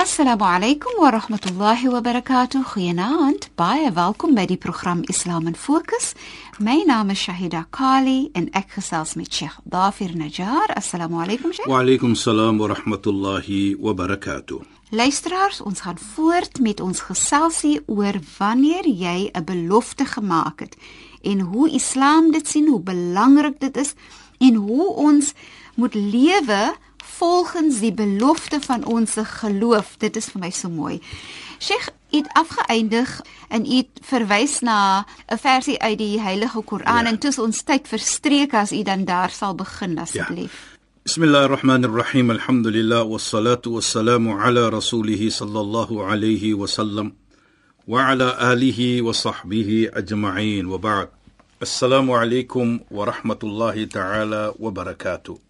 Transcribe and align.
Assalamu 0.00 0.44
alaykum 0.44 0.98
wa 0.98 1.10
rahmatullahi 1.10 1.90
wa 1.92 2.00
barakatuh. 2.00 2.64
Goeienaand. 2.72 3.50
Baie 3.54 3.90
welkom 3.92 4.32
by 4.34 4.46
die 4.48 4.56
program 4.56 5.02
Islam 5.12 5.46
in 5.46 5.54
Fokus. 5.54 6.14
My 6.58 6.78
naam 6.88 7.10
is 7.10 7.20
Shahida 7.20 7.66
Kali 7.70 8.30
en 8.32 8.48
ek 8.56 8.78
gesels 8.78 9.12
met 9.20 9.28
Sheikh 9.28 9.58
Dafir 9.68 10.16
Najjar. 10.16 10.72
Assalamu 10.72 11.20
alaykum 11.20 11.52
Sheikh. 11.52 11.68
Wa 11.68 11.82
alaykum 11.84 12.16
salaam 12.16 12.56
wa 12.56 12.70
rahmatullahi 12.72 13.76
wa 13.76 13.92
barakatuh. 13.92 14.64
Luisteraars, 14.88 15.60
ons 15.60 15.84
gaan 15.84 16.00
voort 16.14 16.62
met 16.64 16.80
ons 16.80 17.04
geselsie 17.10 17.82
oor 17.84 18.16
wanneer 18.38 18.88
jy 18.88 19.28
'n 19.34 19.44
belofte 19.44 20.08
gemaak 20.08 20.60
het 20.60 20.76
en 21.20 21.40
hoe 21.40 21.68
Islam 21.68 22.32
dit 22.32 22.48
sien, 22.48 22.68
hoe 22.68 22.80
belangrik 22.80 23.60
dit 23.60 23.76
is 23.76 23.92
en 24.38 24.54
hoe 24.54 24.94
ons 24.94 25.34
moet 25.74 25.94
lewe 25.94 26.72
volgens 27.20 27.80
die 27.84 27.92
belofte 27.92 28.60
van 28.64 28.84
ons 28.84 29.18
geloof. 29.40 29.96
Dit 30.00 30.16
is 30.16 30.30
vir 30.32 30.40
my 30.46 30.50
so 30.50 30.72
mooi. 30.72 31.00
Sheikh 31.60 31.90
het 32.10 32.28
afgeëindig 32.40 33.10
en 33.52 33.66
het 33.68 34.00
verwys 34.08 34.60
na 34.64 35.04
'n 35.28 35.38
versie 35.38 35.78
uit 35.78 35.98
die 35.98 36.20
Heilige 36.20 36.62
Koran 36.62 37.04
ja. 37.04 37.10
en 37.10 37.18
toe 37.18 37.32
ons 37.42 37.62
tyd 37.62 37.88
verstreek 37.88 38.54
as 38.54 38.72
u 38.72 38.82
dan 38.82 39.04
daar 39.04 39.30
sal 39.30 39.54
begin 39.54 39.98
asseblief. 39.98 40.52
Ja. 40.52 40.78
Bismillahirrahmanirrahim. 41.02 42.30
Alhamdulillah 42.30 43.04
wassalatu 43.04 43.72
wassalamu 43.76 44.40
ala 44.40 44.70
rasulih 44.70 45.30
sallallahu 45.30 46.04
alayhi 46.04 46.54
wa 46.54 46.66
sallam 46.66 47.12
wa 47.86 48.08
ala 48.08 48.36
alihi 48.38 49.00
wa 49.02 49.12
sahbihi 49.12 49.90
ajma'in 49.92 50.66
wa 50.66 50.78
ba'd. 50.78 51.08
Assalamu 51.60 52.16
alaykum 52.16 52.80
wa 52.90 53.04
rahmatullahi 53.04 53.88
ta'ala 53.88 54.52
wa 54.58 54.70
barakatuh. 54.70 55.49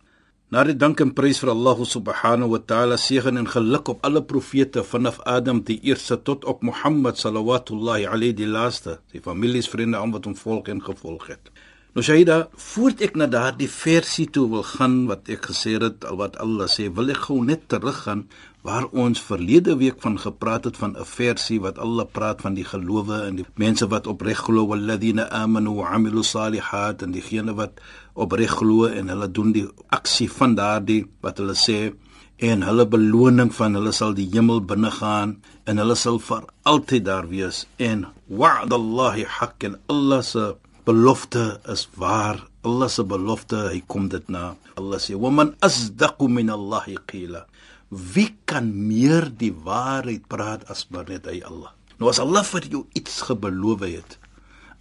Na 0.50 0.64
die 0.66 0.72
dank 0.74 0.98
en 0.98 1.12
prys 1.14 1.38
vir 1.38 1.52
Allah 1.52 1.78
subhanahu 1.86 2.50
wa 2.50 2.58
ta'ala 2.70 2.96
seën 2.98 3.36
en 3.38 3.46
geluk 3.46 3.86
op 3.92 4.00
alle 4.08 4.18
profete 4.32 4.82
vanaf 4.82 5.20
Adam 5.22 5.60
die 5.62 5.76
eerste 5.86 6.16
tot 6.26 6.42
op 6.52 6.64
Mohammed 6.66 7.20
sallallahu 7.22 7.78
alayhi 8.10 8.34
die 8.34 8.48
laaste, 8.50 8.98
die 9.12 9.22
families, 9.22 9.68
vriende 9.70 9.98
aan 9.98 10.10
wat 10.10 10.26
hom 10.26 10.34
volg 10.34 10.66
en 10.74 10.82
gevolg 10.82 11.28
het. 11.30 11.52
Nou 11.90 12.04
Shaida, 12.06 12.44
voort 12.54 13.00
ek 13.02 13.16
na 13.18 13.26
daardie 13.26 13.66
versie 13.66 14.28
toe 14.30 14.44
wil 14.52 14.62
gaan 14.62 14.92
wat 15.08 15.26
ek 15.34 15.48
gesê 15.50 15.72
het, 15.82 16.04
al 16.06 16.20
wat 16.20 16.36
Allah 16.38 16.68
sê, 16.70 16.84
wil 16.94 17.10
ek 17.10 17.24
gou 17.26 17.40
net 17.42 17.64
teruggaan 17.72 18.28
waar 18.62 18.86
ons 18.94 19.18
verlede 19.26 19.74
week 19.80 19.98
van 20.04 20.14
gepraat 20.22 20.68
het 20.68 20.78
van 20.78 20.94
'n 20.94 21.08
versie 21.14 21.58
wat 21.64 21.80
Allah 21.82 22.06
praat 22.06 22.44
van 22.46 22.54
die 22.54 22.64
gelowe 22.64 23.18
en 23.26 23.42
die 23.42 23.46
mense 23.56 23.90
wat 23.90 24.06
opreg 24.06 24.38
glo 24.38 24.66
walladina 24.70 25.26
amanu 25.42 25.74
wa 25.80 25.90
amilu 25.96 26.22
salihat 26.22 27.02
en 27.02 27.10
diegene 27.10 27.54
wat 27.54 27.82
opreg 28.14 28.54
glo 28.60 28.86
en 28.86 29.08
hulle 29.08 29.28
doen 29.32 29.52
die 29.52 29.66
aksie 29.88 30.30
van 30.30 30.54
daardie 30.54 31.06
wat 31.20 31.38
hulle 31.38 31.58
sê 31.66 31.92
en 32.38 32.62
hulle 32.62 32.86
beloning 32.86 33.50
van 33.54 33.74
hulle 33.74 33.92
sal 33.92 34.14
die 34.14 34.30
hemel 34.32 34.60
binne 34.60 34.90
gaan 34.90 35.40
en 35.64 35.78
hulle 35.78 35.94
sal 35.94 36.18
vir 36.18 36.42
altyd 36.62 37.04
daar 37.04 37.28
wees 37.28 37.66
en 37.78 38.06
wa'dallahi 38.28 39.24
haqqan 39.38 39.74
Allah 39.88 40.22
se 40.22 40.54
belofte 40.90 41.60
is 41.70 41.86
waar. 41.94 42.42
Allah 42.66 42.88
se 42.90 43.04
belofte 43.06 43.58
hy 43.70 43.80
kom 43.86 44.08
dit 44.10 44.26
na. 44.32 44.56
Allah 44.78 44.98
sê 44.98 45.14
wa 45.14 45.30
man 45.30 45.54
asdaqu 45.62 46.26
min 46.28 46.50
Allahi 46.50 46.96
qila. 47.06 47.44
Wie 47.90 48.34
kan 48.50 48.70
meer 48.74 49.30
die 49.30 49.52
waarheid 49.54 50.26
praat 50.30 50.66
as 50.70 50.86
maar 50.90 51.06
net 51.10 51.28
hy 51.30 51.40
Allah? 51.46 51.70
Nou 51.98 52.10
as 52.10 52.20
Allah 52.22 52.42
vir 52.46 52.66
jou 52.74 52.82
iets 52.98 53.22
gebeloof 53.28 53.86
het 53.86 54.18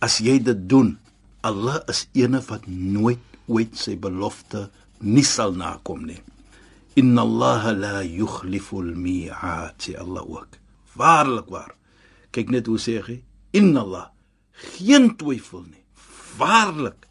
as 0.02 0.20
jy 0.24 0.38
dit 0.40 0.60
doen 0.72 0.96
Allah 1.44 1.82
is 1.92 2.06
eene 2.16 2.40
wat 2.48 2.66
nooit 2.68 3.22
ooit 3.52 3.76
sy 3.78 3.96
belofte 4.00 4.70
nie 5.04 5.26
sal 5.28 5.54
nakom 5.56 6.06
nie. 6.08 6.20
Inna 7.00 7.24
Allah 7.28 7.74
la 7.76 7.98
yukhlifu 8.04 8.82
al-mi'at 8.84 9.78
sê 9.86 9.98
Allah 10.00 10.26
ook. 10.26 10.58
Waarlik 11.00 11.52
waar. 11.54 11.76
Kyk 12.34 12.56
net 12.56 12.72
hoe 12.72 12.80
sê 12.82 12.98
hy 13.04 13.20
inna 13.54 13.86
Allah 13.86 14.08
geen 14.78 15.14
twyfel 15.20 15.64
nie 15.68 15.79
waarlik 16.40 17.08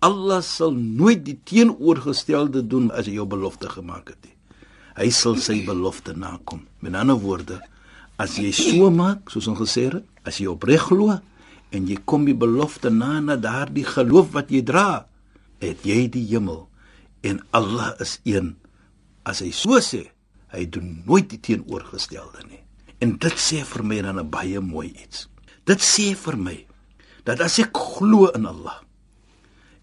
Allah 0.00 0.40
sal 0.40 0.72
nooit 0.72 1.24
die 1.26 1.36
teenoorgestelde 1.44 2.64
doen 2.66 2.88
as 2.90 3.06
hy 3.10 3.18
jou 3.18 3.26
belofte 3.28 3.68
gemaak 3.68 4.14
het 4.14 4.22
nie 4.24 4.36
hy 5.00 5.08
sal 5.14 5.38
sy 5.40 5.60
belofte 5.66 6.14
nakom. 6.16 6.64
Met 6.84 6.96
ander 6.98 7.18
woorde, 7.20 7.60
as 8.20 8.36
jy 8.40 8.52
so 8.56 8.90
maak, 8.92 9.30
soos 9.32 9.48
ons 9.50 9.60
gesê 9.60 9.88
het, 9.88 10.06
as 10.28 10.40
jy 10.40 10.50
opreg 10.50 10.82
glo 10.90 11.16
en 11.70 11.86
jy 11.88 12.00
kom 12.08 12.26
die 12.26 12.36
belofte 12.36 12.90
na 12.92 13.18
na 13.24 13.38
daardie 13.40 13.86
geloof 13.86 14.32
wat 14.34 14.50
jy 14.52 14.60
dra, 14.66 15.04
het 15.62 15.84
jy 15.86 16.04
die 16.12 16.26
hemel 16.32 16.66
en 17.24 17.40
Allah 17.56 17.94
is 18.02 18.18
een. 18.28 18.54
As 19.24 19.42
hy 19.44 19.52
so 19.54 19.78
sê, 19.84 20.06
hy 20.50 20.64
doen 20.72 21.00
nooit 21.06 21.28
die 21.30 21.40
teenoorgestelde 21.40 22.44
nie. 22.48 22.60
En 23.00 23.14
dit 23.20 23.36
sê 23.40 23.62
vir 23.64 23.84
my 23.86 24.00
dan 24.02 24.18
'n 24.18 24.30
baie 24.30 24.60
mooi 24.60 24.88
iets. 24.88 25.28
Dit 25.64 25.80
sê 25.80 26.14
vir 26.14 26.36
my 26.36 26.56
dat 27.24 27.40
as 27.40 27.58
ek 27.58 27.76
glo 27.76 28.30
in 28.34 28.46
Allah 28.46 28.80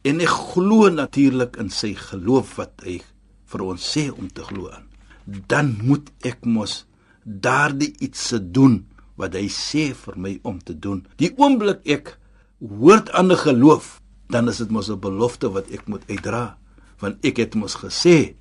en 0.07 0.21
ek 0.21 0.35
glo 0.53 0.89
natuurlik 0.89 1.57
in 1.57 1.69
sy 1.69 1.93
geloof 1.93 2.57
wat 2.57 2.85
hy 2.85 3.01
vir 3.47 3.61
ons 3.63 3.81
sê 3.81 4.09
om 4.11 4.29
te 4.29 4.43
glo 4.43 4.69
in 4.73 4.87
dan 5.27 5.75
moet 5.83 6.07
ek 6.25 6.45
mos 6.47 6.85
daardie 7.27 7.91
iets 7.99 8.29
se 8.31 8.39
doen 8.39 8.85
wat 9.19 9.35
hy 9.35 9.47
sê 9.51 9.91
vir 9.97 10.15
my 10.15 10.33
om 10.47 10.59
te 10.63 10.75
doen. 10.77 11.03
Die 11.19 11.33
oomblik 11.35 11.83
ek 11.89 12.15
hoort 12.61 13.11
aan 13.11 13.31
'n 13.31 13.43
geloof, 13.43 13.99
dan 14.29 14.47
is 14.47 14.57
dit 14.57 14.69
mos 14.69 14.89
'n 14.89 14.99
belofte 14.99 15.49
wat 15.51 15.69
ek 15.71 15.87
moet 15.87 16.03
uitdra, 16.07 16.57
want 16.99 17.25
ek 17.25 17.37
het 17.37 17.55
mos 17.55 17.75
gesê 17.75 18.35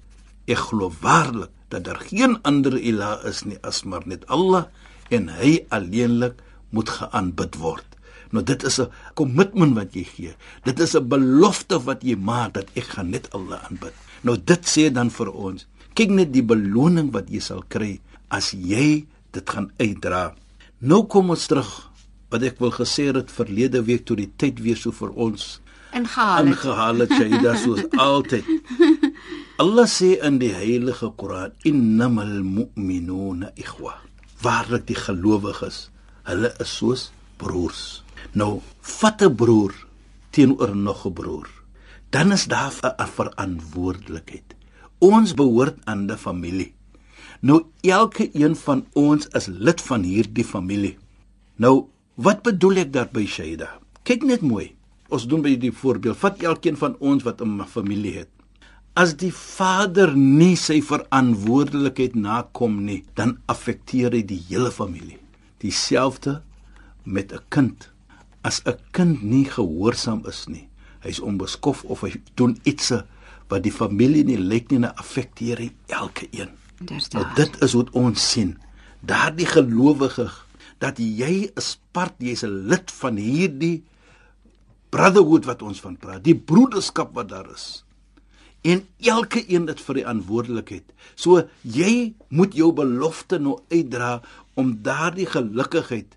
ek 0.46 0.58
glo 0.70 0.92
waarlik 1.00 1.50
dat 1.68 1.84
daar 1.84 2.00
geen 2.00 2.38
ander 2.42 2.78
ilah 2.78 3.24
is 3.24 3.44
nie 3.44 3.58
as 3.62 3.84
maar 3.84 4.06
net 4.06 4.26
Allah 4.28 4.66
en 5.10 5.28
hy 5.28 5.66
alleenlik 5.68 6.42
moet 6.70 6.88
geaanbid 6.88 7.54
word. 7.56 7.95
Nou 8.30 8.42
dit 8.44 8.62
is 8.62 8.80
'n 8.80 8.90
kommitment 9.14 9.74
wat 9.74 9.94
jy 9.94 10.04
gee. 10.04 10.34
Dit 10.64 10.80
is 10.80 10.94
'n 10.96 11.08
belofte 11.08 11.78
wat 11.84 12.02
jy 12.02 12.16
maak 12.16 12.54
dat 12.54 12.68
ek 12.74 12.84
gaan 12.84 13.10
net 13.10 13.32
Allah 13.32 13.60
aanbid. 13.70 13.92
Nou 14.22 14.36
dit 14.44 14.62
sê 14.66 14.92
dan 14.92 15.10
vir 15.10 15.30
ons 15.32 15.66
kyk 15.96 16.10
net 16.10 16.32
die 16.32 16.44
beloning 16.44 17.12
wat 17.12 17.30
jy 17.32 17.40
sal 17.40 17.62
kry 17.72 18.00
as 18.28 18.52
jy 18.52 19.06
dit 19.32 19.50
gaan 19.50 19.70
uitdra. 19.80 20.34
Nou 20.80 21.06
kom 21.08 21.30
ons 21.30 21.46
terug 21.46 21.90
wat 22.32 22.42
ek 22.42 22.58
wil 22.60 22.72
gesê 22.74 23.08
het 23.14 23.32
verlede 23.32 23.80
week 23.86 24.04
toe 24.04 24.16
die 24.16 24.30
tyd 24.36 24.60
weer 24.60 24.76
so 24.76 24.92
vir 24.92 25.10
ons 25.14 25.60
ingehaal 25.96 26.44
het. 26.44 26.52
Ingehaal 26.52 27.04
het 27.04 27.14
jy 27.16 27.54
soos 27.62 27.84
altyd. 28.10 28.44
Allah 29.62 29.88
sê 29.88 30.18
in 30.20 30.36
die 30.42 30.52
heilige 30.52 31.08
Koran 31.16 31.54
innamal 31.64 32.42
mu'minuna 32.44 33.54
ikhwa. 33.56 33.94
Waarlik 34.44 34.84
die 34.90 34.98
gelowiges, 35.00 35.86
hulle 36.28 36.52
is 36.60 36.74
soos 36.76 37.08
broers. 37.40 38.02
Nou, 38.36 38.60
vat 39.00 39.22
'n 39.22 39.34
broer 39.34 39.72
teenoor 40.30 40.76
nog 40.76 41.06
'n 41.06 41.12
broer. 41.12 41.48
Dan 42.10 42.32
is 42.32 42.44
daar 42.44 42.72
'n 42.82 43.08
verantwoordelikheid. 43.18 44.54
Ons 44.98 45.34
behoort 45.34 45.78
aan 45.84 46.10
'n 46.10 46.16
familie. 46.16 46.74
Nou 47.40 47.64
elke 47.80 48.28
een 48.32 48.56
van 48.56 48.86
ons 48.92 49.26
is 49.26 49.46
lid 49.46 49.80
van 49.80 50.02
hierdie 50.02 50.44
familie. 50.44 50.98
Nou, 51.56 51.84
wat 52.14 52.42
bedoel 52.42 52.76
ek 52.76 52.92
daarby, 52.92 53.26
Shaida? 53.26 53.78
Kyk 54.02 54.22
net 54.22 54.40
mooi. 54.40 54.74
Ons 55.08 55.26
doen 55.26 55.42
by 55.42 55.56
die 55.56 55.72
voorbeeld. 55.72 56.16
Vat 56.16 56.42
elkeen 56.42 56.76
van 56.76 56.96
ons 56.98 57.22
wat 57.22 57.40
'n 57.40 57.64
familie 57.64 58.14
het. 58.18 58.28
As 58.92 59.16
die 59.16 59.32
vader 59.32 60.16
nie 60.16 60.56
sy 60.56 60.82
verantwoordelikheid 60.82 62.14
nakom 62.14 62.84
nie, 62.84 63.04
dan 63.14 63.38
affekteer 63.46 64.12
hy 64.12 64.24
die 64.24 64.44
hele 64.48 64.70
familie. 64.70 65.18
Dieselfde 65.58 66.42
met 67.02 67.32
'n 67.32 67.40
kind. 67.48 67.95
As 68.46 68.62
'n 68.64 68.78
kind 68.94 69.22
nie 69.22 69.44
gehoorsaam 69.50 70.22
is 70.30 70.46
nie, 70.46 70.68
hy's 71.02 71.20
onbeskof 71.20 71.84
of 71.84 72.00
hy 72.06 72.14
doen 72.34 72.54
iets 72.62 72.92
wat 73.48 73.62
die 73.62 73.74
familie 73.74 74.24
nie 74.24 74.38
lyk 74.38 74.70
nie 74.70 74.86
affekteer 74.86 75.58
hy 75.58 75.70
elke 75.86 76.28
een. 76.30 76.50
Nou 77.12 77.26
dit 77.34 77.62
is 77.62 77.74
wat 77.74 77.90
ons 77.90 78.30
sien. 78.30 78.56
daardie 79.06 79.46
gelowige 79.46 80.30
dat 80.82 80.98
jy 80.98 81.48
is 81.56 81.78
part, 81.92 82.14
jy's 82.18 82.42
'n 82.44 82.68
lid 82.68 82.90
van 82.90 83.16
hierdie 83.16 83.84
brotherhood 84.90 85.44
wat 85.44 85.62
ons 85.62 85.80
van 85.80 85.96
praat, 85.96 86.24
die 86.24 86.34
broederskap 86.34 87.14
wat 87.14 87.28
daar 87.28 87.50
is. 87.54 87.84
En 88.62 88.86
elke 89.00 89.44
een 89.46 89.66
het 89.66 89.80
vir 89.80 89.94
die 89.94 90.02
verantwoordelikheid. 90.02 90.84
So 91.14 91.48
jy 91.62 92.14
moet 92.28 92.54
jou 92.54 92.72
belofte 92.72 93.38
nou 93.38 93.60
uitdra 93.70 94.22
om 94.54 94.82
daardie 94.82 95.26
gelukigheid, 95.26 96.15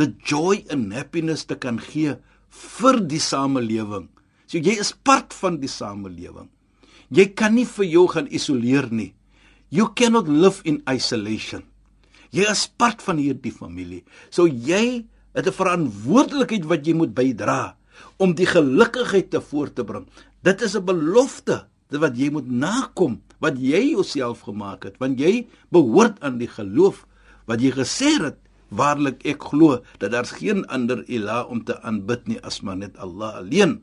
the 0.00 0.08
joy 0.24 0.64
and 0.72 0.94
happiness 0.96 1.44
te 1.44 1.58
kan 1.60 1.76
gee 1.76 2.16
vir 2.80 3.00
die 3.04 3.20
samelewing. 3.20 4.08
So 4.48 4.58
jy 4.58 4.78
is 4.80 4.94
part 4.96 5.36
van 5.36 5.60
die 5.60 5.70
samelewing. 5.70 6.48
Jy 7.12 7.26
kan 7.36 7.54
nie 7.58 7.66
vir 7.68 7.86
jou 7.90 8.06
gaan 8.10 8.30
isoleer 8.32 8.88
nie. 8.90 9.12
You 9.70 9.90
cannot 9.94 10.30
live 10.30 10.64
in 10.64 10.80
isolation. 10.90 11.66
Jy 12.34 12.46
is 12.48 12.64
part 12.80 13.02
van 13.02 13.20
hierdie 13.20 13.52
familie. 13.54 14.02
So 14.30 14.46
jy 14.46 15.04
het 15.34 15.46
'n 15.46 15.52
verantwoordelikheid 15.52 16.64
wat 16.66 16.86
jy 16.86 16.94
moet 16.94 17.14
bydra 17.14 17.76
om 18.18 18.34
die 18.34 18.46
gelukigheid 18.46 19.30
te 19.30 19.40
voort 19.40 19.74
te 19.74 19.84
bring. 19.84 20.06
Dit 20.42 20.62
is 20.62 20.74
'n 20.74 20.84
belofte 20.84 21.66
wat 21.90 22.16
jy 22.16 22.30
moet 22.30 22.46
nakom 22.46 23.20
wat 23.40 23.58
jy 23.58 23.92
jouself 23.92 24.40
gemaak 24.46 24.84
het 24.84 24.98
want 24.98 25.18
jy 25.18 25.48
behoort 25.70 26.22
aan 26.22 26.38
die 26.38 26.48
geloof 26.48 27.06
wat 27.46 27.60
jy 27.60 27.72
gesê 27.72 28.22
het 28.22 28.38
waarlik 28.70 29.22
ek 29.26 29.42
glo 29.50 29.82
dat 29.98 30.14
daar's 30.14 30.34
geen 30.38 30.64
ander 30.70 31.04
ilah 31.10 31.44
om 31.50 31.62
te 31.64 31.76
aanbid 31.82 32.26
nie 32.30 32.40
as 32.46 32.60
maar 32.62 32.78
net 32.78 32.96
Allah 32.98 33.42
alleen. 33.42 33.80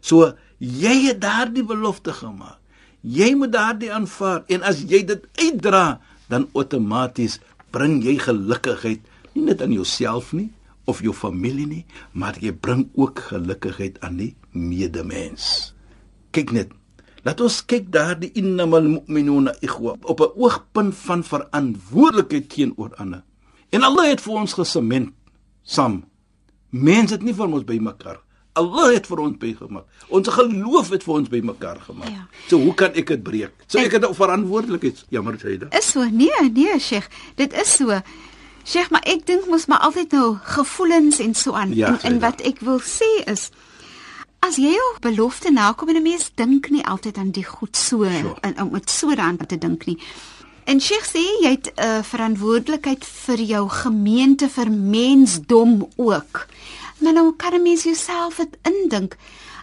So 0.00 0.34
jy 0.58 1.08
het 1.08 1.22
daardie 1.22 1.64
belofte 1.64 2.12
gemaak. 2.12 2.58
Jy 3.02 3.34
moet 3.38 3.54
daardie 3.54 3.92
aanvaar 3.94 4.42
en 4.50 4.62
as 4.66 4.82
jy 4.82 5.04
dit 5.06 5.22
uitdra 5.38 6.00
dan 6.28 6.48
outomaties 6.52 7.38
bring 7.70 8.02
jy 8.02 8.18
gelukigheid 8.18 9.04
nie 9.34 9.44
net 9.46 9.62
aan 9.62 9.72
jouself 9.72 10.32
nie 10.34 10.50
of 10.88 11.02
jou 11.04 11.12
familie 11.12 11.66
nie, 11.68 11.84
maar 12.16 12.38
jy 12.40 12.54
bring 12.56 12.88
ook 12.96 13.20
gelukigheid 13.28 14.00
aan 14.00 14.16
die 14.16 14.32
medemens. 14.56 15.74
Kyk 16.32 16.52
net. 16.56 16.72
Laat 17.26 17.42
ons 17.44 17.60
kyk 17.68 17.90
daardie 17.92 18.30
innamal 18.40 18.86
mu'minuna 18.88 19.52
ikhwa 19.60 19.98
op 20.00 20.20
'n 20.24 20.32
oogpunt 20.40 20.94
van 21.04 21.24
verantwoordelikheid 21.24 22.48
teenoor 22.48 22.94
ander. 22.96 23.22
En 23.70 23.82
Allah 23.82 24.08
het 24.08 24.20
vir 24.20 24.34
ons 24.34 24.52
gesement 24.52 25.12
saam. 25.62 26.04
Mense 26.70 27.14
het 27.16 27.22
nie 27.22 27.34
vir 27.36 27.46
ons 27.46 27.64
bymekaar. 27.64 28.20
Allah 28.58 28.92
het 28.96 29.06
vir 29.06 29.20
ons 29.22 29.36
bygemaak. 29.38 29.86
Ons 30.08 30.30
geloof 30.34 30.90
het 30.94 31.04
vir 31.06 31.14
ons 31.14 31.28
bymekaar 31.30 31.82
gemaak. 31.86 32.10
Ja. 32.10 32.24
So 32.48 32.58
hoe 32.62 32.74
kan 32.74 32.96
ek 32.98 33.12
dit 33.12 33.22
breek? 33.22 33.54
So 33.66 33.78
ek 33.78 33.92
het 33.92 34.08
'n 34.08 34.14
verantwoordelikheid. 34.14 35.04
Jammer 35.08 35.38
sê 35.38 35.58
dit. 35.58 35.74
Is 35.74 35.90
so. 35.90 36.04
Nee, 36.04 36.50
nee, 36.52 36.78
Sheikh. 36.78 37.08
Dit 37.36 37.52
is 37.52 37.76
so. 37.76 38.00
Sheikh, 38.64 38.90
maar 38.90 39.04
ek 39.06 39.26
dink 39.26 39.46
mos 39.46 39.66
maar 39.66 39.78
altyd 39.78 40.12
nou 40.12 40.36
gevoelens 40.42 41.18
en 41.18 41.34
so 41.34 41.52
aan. 41.52 41.74
Ja, 41.74 41.86
en, 41.86 42.00
en 42.02 42.20
wat 42.20 42.40
ek 42.40 42.60
wil 42.60 42.80
sê 42.80 43.24
is 43.24 43.50
as 44.40 44.56
jy 44.56 44.74
jou 44.74 44.90
belofte 45.00 45.50
nakom 45.50 45.88
en 45.88 45.96
'n 45.96 46.02
mens 46.02 46.30
dink 46.34 46.70
nie 46.70 46.84
altyd 46.84 47.18
aan 47.18 47.30
die 47.30 47.44
goed 47.44 47.76
so 47.76 48.04
sure. 48.04 48.36
en 48.40 48.60
om 48.62 48.72
dit 48.72 48.90
so 48.90 49.14
dan 49.14 49.36
te 49.36 49.58
dink 49.58 49.86
nie. 49.86 49.98
En 50.68 50.80
Sheikh 50.84 51.06
sê 51.08 51.24
jy 51.42 51.50
het 51.56 51.70
'n 51.74 51.80
uh, 51.80 52.02
verantwoordelikheid 52.04 53.04
vir 53.04 53.40
jou 53.40 53.64
gemeente 53.68 54.48
vir 54.48 54.70
mensdom 54.70 55.88
ook. 55.96 56.46
Maar 56.98 57.12
nou 57.12 57.32
kan 57.36 57.54
'n 57.54 57.62
mens 57.62 57.82
jouself 57.82 58.36
dit 58.36 58.56
indink 58.62 59.16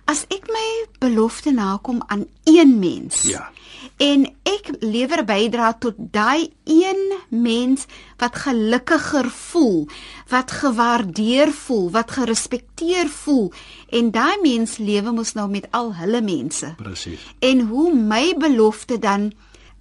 as 0.05 0.25
ek 0.29 0.47
my 0.47 0.67
belofte 0.99 1.51
nakom 1.51 2.03
aan 2.07 2.25
een 2.43 2.79
mens. 2.79 3.21
Ja 3.21 3.51
en 3.97 4.25
ek 4.43 4.69
lewer 4.83 5.23
bydra 5.27 5.71
tot 5.79 5.95
daai 5.97 6.51
een 6.67 7.01
mens 7.29 7.85
wat 8.19 8.35
gelukkiger 8.43 9.29
voel, 9.31 9.87
wat 10.31 10.51
gewaardeer 10.51 11.51
voel, 11.51 11.89
wat 11.91 12.11
gerespekteer 12.17 13.07
voel 13.07 13.51
en 13.89 14.11
daai 14.11 14.35
mens 14.43 14.77
lewe 14.77 15.11
mos 15.15 15.33
nou 15.33 15.47
met 15.49 15.67
al 15.71 15.93
hulle 15.95 16.21
mense. 16.21 16.73
Presies. 16.77 17.23
En 17.39 17.67
hoe 17.69 17.93
my 17.95 18.35
belofte 18.37 18.99
dan 18.99 19.31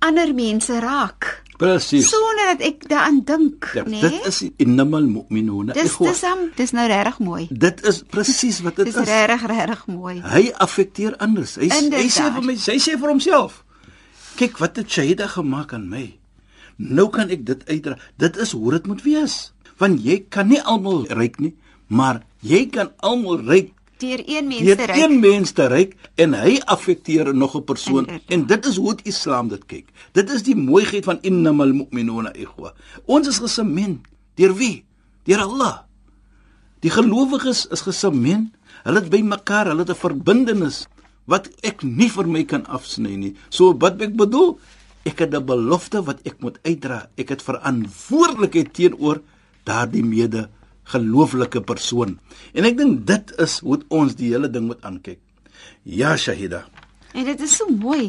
ander 0.04 0.34
mense 0.36 0.78
raak. 0.82 1.42
Presies. 1.58 2.08
Sonder 2.10 2.48
dat 2.50 2.64
ek 2.66 2.88
daaraan 2.90 3.20
dink, 3.24 3.68
ja, 3.78 3.84
nee. 3.86 4.00
Dit 4.02 4.26
is 4.26 4.40
innamal 4.62 5.06
mu'minuna. 5.06 5.76
Dis 5.76 5.94
dis 6.02 6.22
am, 6.26 6.48
dis 6.58 6.74
nou 6.74 6.86
regtig 6.90 7.20
mooi. 7.22 7.44
Dit 7.50 7.84
is 7.86 8.02
presies 8.10 8.58
wat 8.66 8.80
dit 8.80 8.90
is. 8.90 8.96
Dis 8.98 9.12
regtig 9.12 9.46
regtig 9.52 9.84
mooi. 9.86 10.16
Hy 10.26 10.48
affekteer 10.64 11.14
anders. 11.22 11.54
Hy, 11.62 11.70
hy 11.70 12.08
sê 12.10 12.26
vir 12.34 12.48
my, 12.48 12.56
hy 12.58 12.78
sê 12.82 12.98
vir 12.98 13.12
homself. 13.12 13.62
Kyk 14.40 14.58
wat 14.58 14.82
het 14.82 14.90
Shaida 14.90 15.30
gemaak 15.30 15.76
aan 15.76 15.86
my. 15.92 16.08
Nou 16.82 17.06
kan 17.14 17.30
ek 17.30 17.46
dit 17.46 17.62
uitdra. 17.70 18.00
Dit 18.18 18.40
is 18.42 18.54
hoe 18.58 18.74
dit 18.74 18.90
moet 18.90 19.04
wees. 19.06 19.38
Want 19.78 20.02
jy 20.02 20.24
kan 20.30 20.50
nie 20.50 20.60
almal 20.62 21.04
ryk 21.14 21.38
nie, 21.42 21.54
maar 21.86 22.22
jy 22.42 22.64
kan 22.74 22.90
almal 23.02 23.42
ryk 23.46 23.70
deur 24.04 24.22
een 24.26 24.46
mens 24.48 24.76
te 24.76 24.86
ryk. 24.86 24.96
Een 25.02 25.20
mens 25.20 25.52
te 25.52 25.66
ryk 25.72 25.94
en 26.20 26.36
hy 26.38 26.58
affekteer 26.74 27.34
nog 27.34 27.56
'n 27.56 27.64
persoon 27.64 28.06
en, 28.06 28.20
en 28.28 28.46
dit 28.46 28.66
is 28.66 28.76
hoe 28.76 28.94
die 28.94 29.10
Islam 29.12 29.48
dit 29.48 29.64
kyk. 29.66 29.88
Dit 30.12 30.30
is 30.30 30.42
die 30.42 30.56
mooiheid 30.56 31.04
van 31.04 31.18
innamal 31.22 31.72
mu'minuna 31.72 32.32
ikhwa. 32.32 32.74
Ons 33.04 33.28
is 33.28 33.38
gesemen 33.38 34.02
deur 34.34 34.54
wie? 34.54 34.84
Deur 35.24 35.40
Allah. 35.40 35.84
Die 36.80 36.90
gelowiges 36.90 37.66
is 37.72 37.80
gesemen. 37.80 38.52
Hulle 38.84 39.00
het 39.00 39.10
by 39.10 39.22
mekaar, 39.24 39.66
hulle 39.66 39.86
het 39.86 39.90
'n 39.90 40.04
verbintenis 40.06 40.86
wat 41.24 41.48
ek 41.64 41.82
nie 41.82 42.10
vir 42.10 42.26
my 42.28 42.44
kan 42.44 42.66
afsny 42.66 43.16
nie. 43.16 43.34
So 43.48 43.72
wat 43.80 44.00
ek 44.02 44.16
bedoel, 44.16 44.58
ek 45.04 45.18
het 45.18 45.34
'n 45.34 45.44
belofte 45.44 46.02
wat 46.04 46.20
ek 46.24 46.40
moet 46.40 46.58
uitdra. 46.62 47.08
Ek 47.16 47.28
het 47.28 47.42
verantwoordelikheid 47.42 48.72
teenoor 48.74 49.22
daardie 49.64 50.04
mede 50.04 50.48
gelooflike 50.92 51.62
persoon. 51.64 52.18
En 52.52 52.68
ek 52.68 52.78
dink 52.78 53.04
dit 53.08 53.34
is 53.44 53.58
hoe 53.64 53.80
ons 53.88 54.16
die 54.18 54.32
hele 54.34 54.50
ding 54.52 54.68
moet 54.70 54.82
aankyk. 54.84 55.20
Ja, 55.82 56.16
Shahida. 56.16 56.64
En 57.14 57.24
dit 57.24 57.40
is 57.40 57.56
so 57.56 57.66
mooi. 57.70 58.08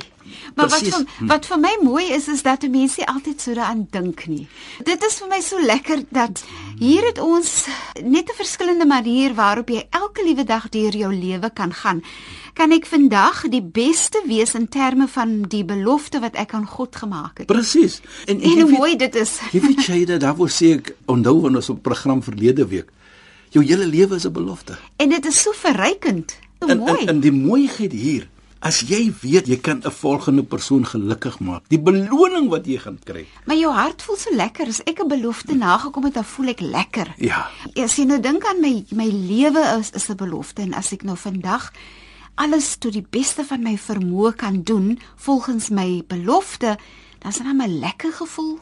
Maar 0.56 0.68
Precies. 0.68 0.90
wat 0.90 1.04
vir, 1.06 1.28
wat 1.28 1.46
vir 1.46 1.60
my 1.62 1.74
mooi 1.86 2.06
is 2.14 2.28
is 2.28 2.42
dat 2.42 2.64
mense 2.70 3.06
altyd 3.06 3.42
so 3.42 3.54
daaraan 3.54 3.84
dink 3.94 4.26
nie. 4.28 4.48
Dit 4.84 5.04
is 5.06 5.20
vir 5.22 5.30
my 5.30 5.40
so 5.46 5.62
lekker 5.62 6.02
dat 6.10 6.42
hier 6.80 7.06
het 7.06 7.22
ons 7.22 7.68
net 8.02 8.32
'n 8.32 8.38
verskillende 8.38 8.86
manier 8.86 9.36
waarop 9.38 9.70
jy 9.70 9.86
elke 9.90 10.26
liewe 10.26 10.44
dag 10.44 10.70
deur 10.70 10.98
jou 10.98 11.14
lewe 11.14 11.50
kan 11.54 11.74
gaan. 11.74 12.02
Kan 12.54 12.72
ek 12.72 12.86
vandag 12.86 13.46
die 13.50 13.62
beste 13.62 14.24
wees 14.26 14.54
in 14.56 14.68
terme 14.68 15.08
van 15.08 15.42
die 15.42 15.66
belofte 15.66 16.20
wat 16.20 16.36
ek 16.36 16.54
aan 16.54 16.66
God 16.66 16.96
gemaak 16.96 17.38
het? 17.38 17.48
Presies. 17.48 18.02
En, 18.26 18.42
en 18.42 18.62
hoe 18.62 18.72
mooi 18.72 18.96
dit 18.96 19.16
is. 19.16 19.40
Jy 19.52 19.62
weet 19.62 19.86
jy 19.86 20.06
dat 20.06 20.20
daar 20.20 20.36
wou 20.36 20.50
sê 20.50 20.74
ek 20.80 20.96
onthou 21.06 21.42
wanneer 21.42 21.62
ons 21.62 21.70
op 21.70 21.82
program 21.84 22.24
verlede 22.24 22.68
week. 22.68 22.90
Jou 23.50 23.66
hele 23.66 23.86
lewe 23.86 24.16
is 24.16 24.26
'n 24.26 24.32
belofte. 24.32 24.78
En 24.96 25.10
dit 25.10 25.26
is 25.26 25.42
so 25.42 25.52
verrykend. 25.52 26.38
So 26.60 26.76
mooi. 26.76 26.92
En, 26.92 26.98
en, 26.98 27.08
en 27.08 27.20
die 27.20 27.32
mooiheid 27.32 27.92
hier 27.92 28.28
As 28.66 28.80
jy 28.82 29.12
weet 29.22 29.46
jy 29.46 29.60
kan 29.62 29.84
'n 29.86 29.92
volgende 29.92 30.44
persoon 30.44 30.86
gelukkig 30.86 31.38
maak, 31.40 31.70
die 31.70 31.78
beloning 31.80 32.50
wat 32.50 32.66
jy 32.66 32.78
gaan 32.78 32.98
kry. 33.04 33.28
Maar 33.46 33.56
jou 33.56 33.72
hart 33.74 34.02
voel 34.02 34.18
so 34.18 34.34
lekker 34.34 34.68
as 34.68 34.82
ek 34.84 35.02
'n 35.02 35.08
belofte 35.08 35.54
nagekom 35.54 36.04
het, 36.04 36.14
dan 36.14 36.26
voel 36.26 36.48
ek 36.48 36.60
lekker. 36.60 37.14
Ja. 37.18 37.50
As 37.76 37.96
jy 37.96 38.06
nou 38.06 38.20
dink 38.20 38.44
aan 38.44 38.60
my 38.62 38.86
my 38.90 39.06
lewe 39.06 39.78
is 39.80 39.92
is 39.92 40.10
'n 40.10 40.16
belofte 40.16 40.62
en 40.62 40.74
as 40.74 40.92
ek 40.92 41.04
nou 41.04 41.16
vandag 41.18 41.72
alles 42.36 42.76
tot 42.78 42.94
die 42.94 43.06
beste 43.10 43.44
van 43.44 43.62
my 43.62 43.78
vermoë 43.78 44.36
kan 44.36 44.64
doen 44.64 45.00
volgens 45.16 45.70
my 45.70 46.04
belofte, 46.08 46.78
dan 47.20 47.32
is 47.32 47.38
dit 47.38 47.46
'n 47.46 47.80
lekker 47.80 48.14
gevoel. 48.14 48.58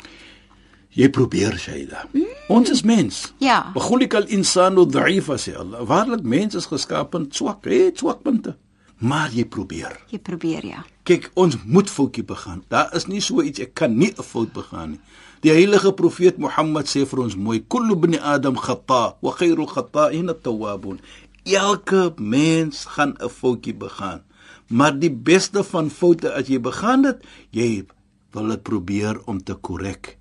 Jy 0.90 1.10
probeer, 1.10 1.58
Shaida. 1.58 2.06
Mm. 2.12 2.28
Ons 2.48 2.70
is 2.70 2.82
mens. 2.82 3.34
Ja. 3.38 3.72
Beghulikal 3.74 4.28
insanu 4.28 4.86
dha'ifa 4.86 5.38
sê 5.38 5.56
Allah. 5.56 5.88
Waarlik 5.88 6.24
mens 6.24 6.56
is 6.56 6.66
geskaap 6.66 7.16
swak, 7.30 7.66
het 7.66 7.98
swakpunte 7.98 8.58
maar 9.04 9.34
jy 9.36 9.44
probeer. 9.46 9.98
Jy 10.12 10.20
probeer 10.24 10.66
ja. 10.66 10.82
Kyk, 11.04 11.30
ons 11.36 11.58
moet 11.68 11.90
foutjie 11.92 12.24
begaan. 12.24 12.64
Daar 12.72 12.94
is 12.96 13.10
nie 13.12 13.22
so 13.22 13.44
iets 13.44 13.60
ek 13.60 13.74
kan 13.76 13.98
nie 13.98 14.14
'n 14.16 14.24
fout 14.24 14.54
begaan 14.54 14.90
nie. 14.92 15.00
Die 15.44 15.52
heilige 15.52 15.92
profeet 15.92 16.38
Mohammed 16.38 16.88
sê 16.88 17.06
vir 17.06 17.20
ons 17.20 17.36
mooi: 17.36 17.60
"Kullu 17.68 17.96
bni 17.96 18.18
Adam 18.18 18.56
khata 18.56 19.16
wa 19.22 19.32
khairu 19.32 19.66
khata'in 19.66 20.30
at-tawwabun." 20.30 21.00
Elke 21.44 22.14
mens 22.18 22.86
gaan 22.86 23.16
'n 23.20 23.30
foutjie 23.30 23.74
begaan. 23.74 24.24
Maar 24.70 25.00
die 25.00 25.12
beste 25.12 25.64
van 25.64 25.90
foute 25.90 26.34
as 26.34 26.48
jy 26.48 26.60
begaan 26.60 27.04
het, 27.04 27.24
jy 27.52 27.86
wil 28.32 28.48
dit 28.48 28.64
probeer 28.64 29.20
om 29.26 29.44
te 29.44 29.54
korrek. 29.54 30.18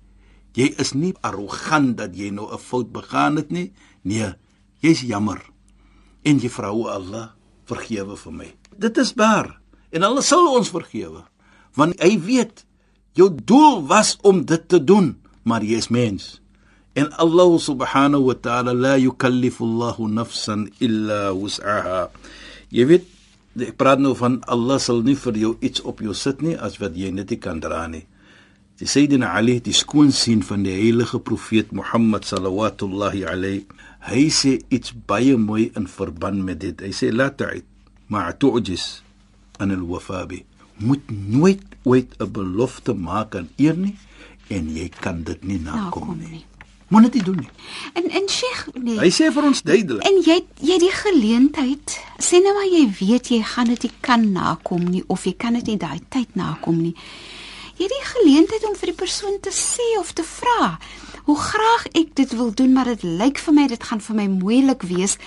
Jy 0.53 0.73
is 0.77 0.93
nie 0.93 1.13
arrogant 1.21 1.97
dat 1.97 2.15
jy 2.15 2.29
nou 2.29 2.51
'n 2.51 2.59
fout 2.59 2.91
begaan 2.91 3.35
het 3.35 3.49
nie. 3.51 3.71
Nee, 4.01 4.33
jy's 4.79 5.01
jammer. 5.01 5.41
En 6.23 6.39
jy 6.39 6.49
vra 6.49 6.67
Allah 6.67 7.31
vergewe 7.65 8.17
vir 8.17 8.33
my. 8.33 8.53
Dit 8.77 8.97
is 8.97 9.13
waar. 9.17 9.59
En 9.93 10.05
hulle 10.05 10.23
sal 10.25 10.49
ons 10.53 10.73
vergewe 10.73 11.27
want 11.73 11.97
hy 12.05 12.19
weet 12.21 12.61
jou 13.17 13.31
doel 13.33 13.79
was 13.89 14.13
om 14.21 14.43
dit 14.45 14.61
te 14.69 14.77
doen 14.77 15.15
maar 15.43 15.63
jy 15.65 15.79
is 15.81 15.89
mens. 15.91 16.37
En 16.93 17.09
Allah 17.17 17.49
subhanahu 17.57 18.29
wa 18.29 18.37
ta'ala 18.37 18.73
la 18.73 18.93
yukallifu 19.01 19.65
Allah 19.65 19.97
nafsan 20.21 20.67
illa 20.79 21.33
wus'aha. 21.33 22.07
Jy 22.69 22.85
weet 22.89 23.09
ek 23.67 23.77
praat 23.81 24.01
nou 24.01 24.13
van 24.17 24.39
Allah 24.49 24.79
sal 24.81 25.01
nie 25.05 25.17
vir 25.17 25.37
jou 25.37 25.53
iets 25.61 25.81
op 25.81 26.01
jou 26.05 26.13
sit 26.17 26.41
nie 26.45 26.53
as 26.53 26.79
wat 26.81 26.97
jy 26.97 27.09
net 27.13 27.33
kan 27.41 27.61
dra 27.61 27.85
nie. 27.89 28.05
Die 28.81 28.89
Sayyidina 28.89 29.35
Ali, 29.37 29.59
die 29.61 29.75
skoonseun 29.75 30.41
van 30.45 30.63
die 30.65 30.73
heilige 30.73 31.19
profeet 31.21 31.73
Mohammed 31.73 32.25
sallallahu 32.25 33.25
alayhi, 33.29 33.65
hy 34.09 34.23
sê 34.33 34.57
iets 34.73 34.93
baie 34.93 35.37
mooi 35.37 35.69
in 35.77 35.85
verband 35.85 36.41
met 36.45 36.61
dit. 36.61 36.81
Hy 36.81 36.89
sê 36.93 37.11
la 37.13 37.29
ta'id 37.29 37.65
ma 38.13 38.29
tu'jis 38.37 39.01
an 39.61 39.73
al-wafabi. 39.73 40.43
Moet 40.85 41.05
nooit 41.09 41.61
ooit 41.83 42.09
'n 42.19 42.31
belofte 42.31 42.93
maak 42.93 43.35
aan 43.35 43.49
eer 43.57 43.77
nie 43.77 43.97
en 44.47 44.69
jy 44.77 44.89
kan 44.89 45.23
dit 45.23 45.43
nie 45.43 45.59
nakom 45.59 46.17
nie. 46.19 46.45
Moet 46.87 47.11
dit 47.13 47.25
doen 47.25 47.35
nie. 47.35 47.49
En 47.93 48.09
en 48.09 48.29
Sheikh, 48.29 48.67
nee. 48.73 48.99
Hy 48.99 49.09
sê 49.09 49.31
vir 49.33 49.43
ons 49.43 49.61
duidelik. 49.61 50.03
En 50.05 50.17
jy 50.21 50.37
jy 50.61 50.77
die 50.77 50.93
geleentheid, 50.93 51.97
sê 52.21 52.41
nou 52.43 52.53
maar 52.53 52.69
jy 52.69 52.85
weet 52.99 53.29
jy 53.33 53.41
gaan 53.41 53.71
dit 53.73 53.83
nie 53.87 53.95
kan 53.99 54.31
nakom 54.31 54.83
nie 54.83 55.03
of 55.07 55.25
jy 55.25 55.33
kan 55.33 55.53
dit 55.53 55.65
nie 55.65 55.77
daai 55.77 56.01
tyd 56.09 56.35
nakom 56.35 56.81
nie. 56.81 56.95
Jy 57.77 57.87
het 57.87 57.95
die 57.97 58.09
geleentheid 58.11 58.67
om 58.69 58.75
vir 58.75 58.91
die 58.93 58.99
persoon 58.99 59.39
te 59.41 59.49
sê 59.49 59.87
of 59.99 60.13
te 60.13 60.23
vra 60.23 60.77
hoe 61.23 61.37
graag 61.39 61.85
ek 61.95 62.15
dit 62.15 62.35
wil 62.35 62.51
doen, 62.53 62.71
maar 62.73 62.89
dit 62.91 63.03
lyk 63.03 63.39
vir 63.39 63.53
my 63.53 63.67
dit 63.71 63.83
gaan 63.83 64.01
vir 64.03 64.15
my 64.15 64.27
moeilik 64.27 64.83
wees. 64.89 65.17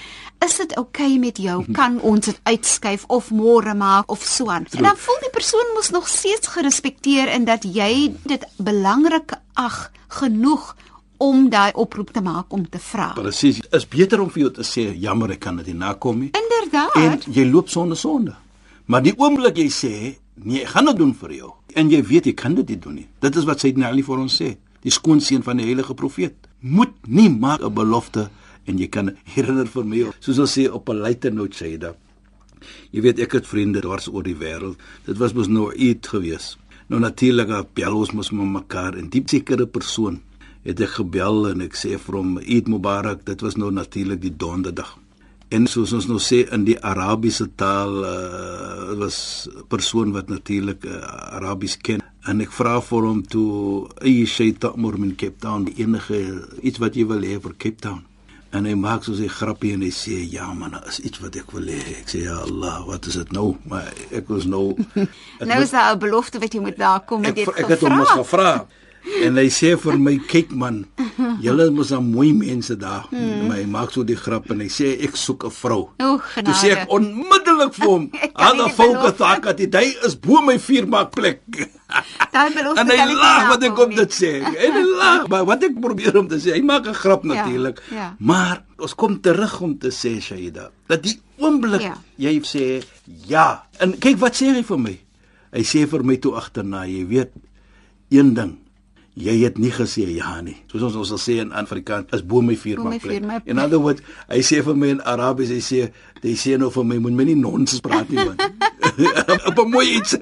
Is 0.45 0.57
dit 0.61 0.75
oukei 0.77 1.13
okay 1.15 1.19
met 1.19 1.39
jou? 1.41 1.65
Kan 1.73 2.01
ons 2.01 2.25
dit 2.25 2.41
uitskuif 2.45 3.07
of 3.09 3.31
môre 3.31 3.75
maak 3.75 4.11
of 4.13 4.25
so 4.25 4.51
aan? 4.53 4.67
En 4.77 4.91
dan 4.91 4.97
voel 5.01 5.21
die 5.25 5.33
persoon 5.33 5.73
mos 5.75 5.91
nog 5.91 6.09
steeds 6.09 6.53
gerespekteer 6.53 7.33
in 7.33 7.49
dat 7.49 7.65
jy 7.65 8.13
dit 8.29 8.45
belangrik 8.57 9.39
ag 9.55 9.91
genoeg 10.09 10.75
om 11.17 11.49
daai 11.49 11.73
oproep 11.73 12.13
te 12.13 12.21
maak 12.21 12.53
om 12.53 12.69
te 12.69 12.79
vra. 12.79 13.13
Presies. 13.17 13.63
Is 13.73 13.89
beter 13.89 14.21
om 14.21 14.31
vir 14.31 14.47
jou 14.47 14.53
te 14.59 14.67
sê 14.69 14.91
jammer 15.01 15.33
ek 15.33 15.41
kan 15.47 15.57
dit 15.63 15.73
nie 15.73 15.79
nakom 15.81 16.21
nie. 16.21 16.33
Inderdaad. 16.37 16.97
En 17.01 17.21
jy 17.33 17.47
loop 17.49 17.73
sonder 17.73 17.97
sonde. 17.97 18.37
Maar 18.87 19.03
die 19.03 19.15
oomblik 19.17 19.57
jy 19.65 19.71
sê 19.73 19.95
nee, 20.45 20.61
ek 20.63 20.75
gaan 20.75 20.93
dit 20.93 21.01
doen 21.01 21.15
vir 21.17 21.33
jou 21.41 21.55
en 21.77 21.91
jy 21.93 22.03
weet 22.09 22.29
jy 22.31 22.37
kan 22.37 22.55
dit 22.57 22.69
nie 22.73 22.79
doen 22.81 23.01
nie. 23.01 23.09
Dit 23.21 23.37
is 23.37 23.49
wat 23.49 23.61
Sayyidina 23.61 23.91
Ali 23.91 24.05
vir 24.05 24.21
ons 24.21 24.37
sê, 24.41 24.55
die 24.87 24.95
skoonseun 24.95 25.43
van 25.43 25.59
die 25.59 25.67
heilige 25.67 25.97
profeet. 25.99 26.37
Moet 26.63 26.95
nie 27.07 27.29
maak 27.31 27.63
'n 27.63 27.75
belofte 27.75 28.31
en 28.67 28.79
jy 28.79 28.89
kan 28.89 29.17
herinner 29.35 29.67
vir 29.67 29.85
my 29.85 30.07
soos 30.21 30.39
ons 30.39 30.59
sê 30.59 30.71
op 30.71 30.89
'n 30.89 31.03
later 31.03 31.33
note 31.33 31.57
sê 31.57 31.79
dit. 31.79 31.97
Jy 32.93 33.01
weet 33.03 33.19
ek 33.19 33.33
het 33.33 33.47
vriende 33.47 33.81
dwars 33.81 34.09
oor 34.09 34.23
die 34.23 34.35
wêreld. 34.35 34.77
Dit 35.07 35.19
was 35.19 35.35
mos 35.35 35.49
nou 35.49 35.75
iets 35.75 36.09
gewees. 36.09 36.57
Nou 36.89 37.01
natuurlik 37.01 37.75
bel 37.75 37.97
ons 37.97 38.13
mos 38.13 38.31
met 38.31 38.47
mekaar 38.47 38.95
en 38.95 39.09
diep 39.09 39.29
sekere 39.29 39.67
persoon 39.67 40.21
het 40.65 40.81
ek 40.81 40.99
gebel 40.99 41.49
en 41.51 41.61
ek 41.61 41.75
sê 41.75 41.99
vir 41.99 42.15
hom 42.15 42.39
Eid 42.39 42.69
Mubarak. 42.69 43.25
Dit 43.25 43.41
was 43.41 43.57
nou 43.57 43.71
natuurlik 43.71 44.21
die 44.21 44.37
donderdag. 44.37 44.99
En 45.55 45.67
soos 45.71 45.93
ons 45.95 46.09
nou 46.11 46.19
sê 46.19 46.41
in 46.55 46.65
die 46.67 46.75
Arabiese 46.83 47.47
taal 47.55 48.01
uh, 48.03 48.97
was 48.99 49.47
'n 49.47 49.63
persoon 49.71 50.11
wat 50.13 50.29
natuurlik 50.29 50.85
uh, 50.85 50.99
Arabies 51.39 51.77
ken. 51.77 52.03
En 52.27 52.41
ek 52.41 52.51
vra 52.51 52.81
vir 52.83 53.03
hom 53.07 53.23
toe 53.23 53.87
ay 54.03 54.27
shay 54.27 54.53
ta'mur 54.53 54.99
min 54.99 55.15
Cape 55.15 55.39
Town 55.39 55.69
enige 55.77 56.19
iets 56.63 56.79
wat 56.83 56.95
jy 56.95 57.07
wil 57.07 57.23
hê 57.23 57.39
vir 57.39 57.55
Cape 57.59 57.81
Town? 57.81 58.03
En 58.51 58.65
hy 58.65 58.75
maak 58.75 59.05
so 59.05 59.13
'n 59.13 59.29
grappie 59.29 59.73
en 59.73 59.83
hy 59.83 59.91
sê 59.91 60.19
ja 60.31 60.53
man 60.53 60.75
is 60.87 60.99
iets 60.99 61.19
wat 61.23 61.37
ek 61.37 61.53
wil 61.53 61.67
hê. 61.67 61.79
Ek 62.03 62.09
sê 62.09 62.27
ja 62.27 62.43
Allah 62.43 62.83
wat 62.87 63.07
is 63.07 63.15
dit 63.15 63.33
nou? 63.33 63.57
Maar 63.71 63.93
ek 64.11 64.27
was 64.29 64.45
nou 64.45 64.75
nou 65.51 65.63
is 65.63 65.71
daar 65.71 65.95
'n 65.95 65.99
belofte 65.99 66.39
wat 66.39 66.53
jy 66.53 66.61
moet 66.61 66.77
daar 66.77 67.05
kom 67.05 67.21
met 67.21 67.35
dit 67.35 67.47
ek 67.47 67.69
het 67.69 67.81
hom 67.81 67.97
mos 67.97 68.11
gevra 68.11 68.67
en 69.23 69.39
hy 69.39 69.47
sê 69.53 69.75
vir 69.81 69.99
my 70.03 70.17
kyk 70.31 70.53
man 70.59 70.85
julle 71.43 71.69
mos 71.75 71.93
dan 71.93 72.07
mooi 72.11 72.33
mense 72.37 72.77
daar. 72.77 73.07
Hmm. 73.11 73.47
maar 73.49 73.61
hy 73.61 73.67
maak 73.71 73.93
so 73.95 74.05
die 74.07 74.17
grap 74.19 74.51
en 74.53 74.61
hy 74.65 74.69
sê 74.73 74.93
ek 75.07 75.17
soek 75.17 75.47
'n 75.47 75.55
vrou. 75.55 75.83
O 76.03 76.19
genade 76.19 76.47
toe 76.47 76.57
sê 76.59 76.73
ek 76.77 76.93
onmiddellik 76.93 77.75
vir 77.75 77.87
hom 77.87 78.11
aan 78.35 78.57
die 78.63 78.73
volke 78.79 79.13
taak 79.17 79.45
dat 79.45 79.61
hy 79.61 79.87
is 80.07 80.17
bo 80.19 80.43
my 80.43 80.59
viermaak 80.59 81.15
plek 81.15 81.41
daai 82.35 82.51
belofte 82.55 82.81
en 82.81 82.91
hy 82.91 83.15
lag 83.15 83.49
wat 83.53 83.63
ek 83.63 83.79
op 83.79 83.95
dit 83.95 84.13
sê. 84.13 84.33
En 84.43 84.73
hy 84.73 84.85
lag 85.03 85.29
maar 85.33 85.47
wat 85.47 85.63
ek 85.63 85.81
probeer 85.81 86.19
om 86.19 86.29
te 86.29 86.41
sê 86.43 86.57
hy 86.57 86.63
maak 86.63 86.87
'n 86.87 86.95
grap 86.95 87.25
natuurlik 87.25 87.81
ja, 87.91 87.97
ja. 87.97 88.09
maar 88.19 88.65
ons 88.79 88.95
kom 88.95 89.21
terug 89.21 89.61
om 89.61 89.79
te 89.79 89.91
sê 89.91 90.21
Shaida 90.21 90.71
dat 90.89 91.03
die 91.03 91.19
oomblik 91.39 91.83
ja. 91.83 91.97
jy 92.19 92.41
sê 92.43 92.83
ja. 93.27 93.67
En 93.81 93.97
kyk 93.99 94.19
wat 94.19 94.35
sê 94.35 94.53
hy 94.53 94.63
vir 94.63 94.79
my? 94.79 94.97
Hy 95.53 95.63
sê 95.65 95.87
vir 95.87 96.03
my 96.05 96.17
toe 96.17 96.37
agterna 96.37 96.87
jy 96.87 97.07
weet 97.07 97.33
een 98.11 98.35
ding 98.35 98.66
jy 99.17 99.35
het 99.41 99.57
nie 99.59 99.73
gesê 99.73 100.05
ja 100.13 100.37
nie. 100.45 100.57
Soos 100.71 100.85
ons 100.91 100.99
ons 101.01 101.11
sal 101.15 101.21
sê 101.21 101.39
in 101.41 101.53
Afrikaans 101.57 102.13
is 102.17 102.23
bo 102.23 102.43
my 102.45 102.57
vuur 102.61 102.83
maar 102.85 102.99
plek. 103.01 103.25
In 103.49 103.61
ander 103.63 103.81
woorde, 103.81 104.05
hy 104.29 104.43
sê 104.45 104.61
vir 104.65 104.77
my 104.77 104.93
in 104.97 105.01
Arabies, 105.09 105.53
hy 105.55 105.63
sê, 105.65 105.87
hy 106.23 106.35
sê 106.37 106.59
nou 106.61 106.69
vir 106.75 106.85
my 106.85 106.99
moet 107.07 107.17
my 107.17 107.27
nie 107.31 107.39
nonsens 107.41 107.81
praat 107.85 108.13
nie 108.13 108.21
man. 108.21 108.37
Op 109.49 109.59
'n 109.65 109.71
mooi 109.73 109.97
iets. 109.97 110.17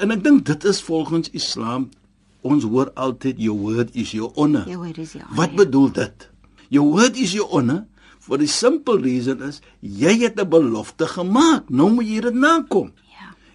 en 0.00 0.12
ek 0.12 0.24
dink 0.24 0.44
dit 0.44 0.64
is 0.64 0.82
volgens 0.84 1.30
Islam 1.32 1.88
ons 2.44 2.64
hoor 2.68 2.90
altyd 2.94 3.40
your 3.40 3.56
word 3.56 3.96
is 3.96 4.12
your 4.12 4.32
honor. 4.36 4.68
Your 4.68 4.84
word 4.84 4.98
is 4.98 5.16
your 5.16 5.24
honor. 5.24 5.36
Wat 5.40 5.50
ja. 5.50 5.56
bedoel 5.56 5.90
dit? 5.92 6.28
Your 6.68 6.88
word 6.92 7.16
is 7.16 7.32
your 7.32 7.48
honor 7.48 7.86
for 8.20 8.36
the 8.36 8.46
simple 8.46 9.00
reason 9.00 9.40
is 9.40 9.60
jy 9.80 10.20
het 10.20 10.36
'n 10.40 10.48
belofte 10.48 11.06
gemaak. 11.06 11.68
Nou 11.68 11.90
moet 11.90 12.08
jy 12.08 12.20
dit 12.20 12.34
nakom. 12.34 12.92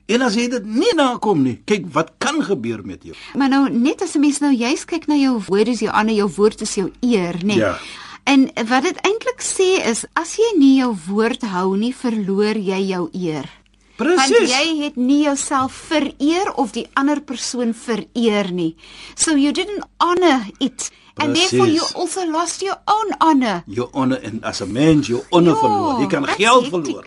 En 0.09 0.21
as 0.25 0.33
jy 0.35 0.47
dit 0.49 0.65
nie 0.65 0.93
nakom 0.97 1.43
nie, 1.45 1.59
kyk 1.69 1.85
wat 1.93 2.15
kan 2.17 2.39
gebeur 2.43 2.81
met 2.85 3.03
jou. 3.05 3.13
Maar 3.37 3.49
nou 3.49 3.69
net 3.69 4.01
as 4.01 4.15
'n 4.15 4.19
mens 4.21 4.39
nou 4.41 4.51
juist 4.53 4.85
kyk 4.85 5.07
na 5.07 5.15
jou 5.15 5.39
woorde, 5.47 5.71
is 5.71 5.79
jou 5.79 5.91
ander 5.91 6.15
jou 6.15 6.29
woord 6.35 6.61
is 6.61 6.75
jou 6.75 6.91
eer, 7.01 7.35
nê? 7.43 7.55
Ja. 7.55 7.77
En 8.25 8.49
wat 8.67 8.83
dit 8.83 8.97
eintlik 9.05 9.39
sê 9.41 9.85
is 9.89 10.05
as 10.15 10.35
jy 10.35 10.57
nie 10.57 10.77
jou 10.79 10.95
woord 11.07 11.41
hou 11.41 11.77
nie, 11.77 11.93
verloor 11.95 12.55
jy 12.57 12.87
jou 12.89 13.09
eer. 13.13 13.49
Presies. 13.97 14.29
Want 14.39 14.49
jy 14.49 14.83
het 14.83 14.95
nie 14.95 15.23
jouself 15.23 15.73
vereer 15.73 16.53
of 16.55 16.71
die 16.71 16.87
ander 16.95 17.19
persoon 17.21 17.73
vereer 17.73 18.51
nie. 18.51 18.75
So 19.15 19.35
you 19.35 19.51
didn't 19.51 19.83
honor 19.99 20.45
it. 20.59 20.89
And 21.17 21.33
Precies. 21.33 21.49
therefore 21.49 21.67
you 21.73 21.81
also 21.95 22.25
lost 22.25 22.61
your 22.61 22.77
own 22.87 23.13
honor. 23.19 23.63
Jou 23.67 23.89
honor 23.93 24.19
en 24.23 24.39
as 24.43 24.61
'n 24.61 24.71
mens 24.71 25.07
jou 25.07 25.21
honor 25.31 25.53
Ja, 25.53 25.59
verloor. 25.59 25.99
Jy 26.01 26.07
kan 26.07 26.25
geld 26.27 26.63
hectic. 26.63 26.83
verloor. 26.83 27.05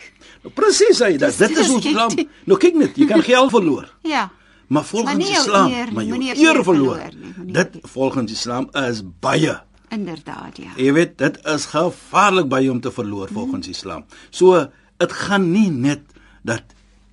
Presies 0.54 0.98
hy, 0.98 1.16
dit 1.16 1.38
dit 1.38 1.58
is 1.58 1.70
ons 1.70 1.84
Islam. 1.86 2.10
Nou 2.44 2.58
kyk 2.58 2.74
net, 2.74 2.96
jy 2.96 3.06
kan 3.06 3.22
geld 3.32 3.50
verloor. 3.50 3.86
Ja. 4.02 4.30
Maar 4.72 4.84
volgens 4.84 5.18
Maar 5.18 5.30
Islam, 5.40 5.70
eer 5.72 5.92
maar 5.92 6.04
jou 6.04 6.16
eer, 6.22 6.36
eer 6.36 6.64
verloor. 6.64 6.96
verloor 6.96 7.36
nie, 7.44 7.52
Dit 7.52 7.78
volgens 7.82 8.32
Islam 8.32 8.68
is 8.72 9.02
baie. 9.20 9.60
Inderdaad, 9.92 10.56
ja. 10.56 10.70
Jy 10.76 10.92
weet, 10.92 11.18
dit 11.18 11.38
is 11.46 11.66
gevaarlik 11.66 12.48
baie 12.48 12.70
om 12.70 12.80
te 12.80 12.90
verloor 12.90 13.28
volgens 13.32 13.68
Islam. 13.68 14.04
So, 14.30 14.66
dit 14.98 15.12
gaan 15.12 15.50
nie 15.52 15.70
net 15.70 16.00
dat 16.42 16.62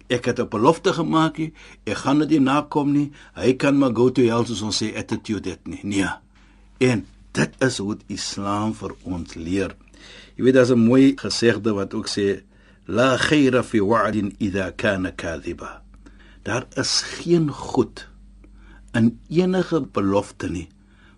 ek 0.10 0.26
het 0.26 0.40
'n 0.40 0.48
belofte 0.50 0.94
gemaak 0.94 1.38
nie, 1.38 1.54
ek 1.86 1.98
gaan 1.98 2.20
dit 2.20 2.30
nie 2.30 2.40
nakom 2.40 2.92
nie. 2.92 3.12
Hy 3.36 3.54
kan 3.54 3.78
maar 3.78 3.94
go 3.94 4.10
to 4.10 4.22
hell 4.22 4.46
soos 4.46 4.62
ons 4.62 4.82
sê 4.84 4.96
attitude 4.98 5.42
dit 5.42 5.68
nie. 5.68 5.80
Nee. 5.84 6.10
En 6.80 7.06
dit 7.32 7.52
is 7.60 7.78
hoe 7.78 7.98
Islam 8.08 8.74
vir 8.74 8.92
ons 9.04 9.34
leer. 9.36 9.76
Jy 10.36 10.44
weet 10.44 10.54
daar's 10.54 10.72
'n 10.72 10.80
mooi 10.80 11.14
gesegde 11.16 11.74
wat 11.74 11.94
ook 11.94 12.08
sê 12.08 12.42
la 12.90 13.18
khayra 13.18 13.62
fi 13.64 13.80
wa'din 13.82 14.34
idha 14.42 14.72
kana 14.72 15.12
kadhiba. 15.12 15.82
Daar 16.44 16.66
is 16.76 17.02
geen 17.02 17.52
goed 17.52 18.08
in 18.92 19.20
enige 19.30 19.82
belofte 19.94 20.50
nie, 20.50 20.68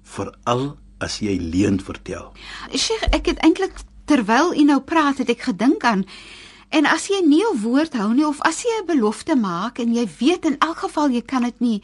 veral 0.03 0.75
as 0.99 1.21
jy 1.23 1.37
leuen 1.39 1.79
vertel. 1.79 2.33
Sheikh, 2.75 3.07
ek 3.15 3.31
het 3.31 3.39
eintlik 3.45 3.79
terwyl 4.11 4.51
u 4.51 4.65
nou 4.67 4.81
praat, 4.83 5.23
het 5.23 5.31
ek 5.31 5.47
gedink 5.47 5.85
aan 5.87 6.03
en 6.75 6.87
as 6.87 7.07
jy 7.07 7.21
nie 7.23 7.43
'n 7.43 7.61
woord 7.63 7.95
hou 7.95 8.11
nie 8.13 8.27
of 8.27 8.41
as 8.41 8.63
jy 8.63 8.75
'n 8.81 8.87
belofte 8.91 9.35
maak 9.35 9.79
en 9.79 9.93
jy 9.93 10.07
weet 10.19 10.45
in 10.45 10.57
elk 10.59 10.77
geval 10.77 11.09
jy 11.09 11.21
kan 11.21 11.43
dit 11.43 11.59
nie 11.59 11.83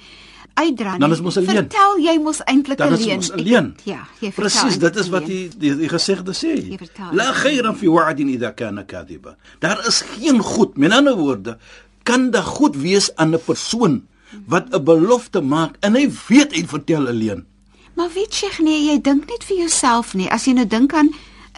uitdra 0.58 0.92
nie. 0.96 1.00
Dan 1.00 1.12
is 1.16 1.22
mos 1.22 1.38
'n 1.38 1.46
leuen. 1.46 1.68
Vertel 1.70 1.94
jy 2.02 2.16
mos 2.20 2.40
eintlik 2.46 2.78
Dan 2.78 2.94
is 2.94 3.02
alleen. 3.02 3.16
mos 3.22 3.32
'n 3.32 3.42
leuen. 3.42 3.68
Ja, 3.84 4.02
jy 4.20 4.32
vertel. 4.32 4.44
Presies, 4.44 4.80
dit 4.80 4.96
is 4.96 5.10
wat 5.10 5.24
alleen. 5.24 5.50
die 5.50 5.58
die, 5.58 5.76
die 5.78 5.90
gesegde 5.90 6.34
sê. 6.34 6.54
Jy 6.70 6.78
vertel 6.78 7.10
La 7.14 7.32
khayra 7.34 7.74
fi 7.74 7.88
wa'din 7.88 8.30
idha 8.30 8.52
kana 8.52 8.84
kadhiba. 8.84 9.36
Daar 9.60 9.80
is 9.88 10.02
geen 10.02 10.40
goed, 10.40 10.78
met 10.78 10.92
ander 10.92 11.16
woorde, 11.16 11.58
kan 12.04 12.32
daar 12.32 12.44
goed 12.44 12.76
wees 12.76 13.16
aan 13.16 13.34
'n 13.36 13.40
persoon 13.46 14.08
wat 14.48 14.74
'n 14.74 14.84
belofte 14.84 15.42
maak 15.42 15.76
en 15.80 15.96
hy 15.96 16.10
weet 16.28 16.52
hy 16.56 16.66
vertel 16.68 17.08
alleen. 17.08 17.46
Maar 17.96 18.10
weet 18.14 18.34
jy 18.36 18.64
nee, 18.64 18.86
jy 18.92 19.02
dink 19.02 19.26
net 19.30 19.44
vir 19.44 19.58
jouself 19.58 20.14
nie. 20.14 20.30
As 20.30 20.46
jy 20.46 20.54
nou 20.54 20.68
dink 20.68 20.94
aan 20.94 21.10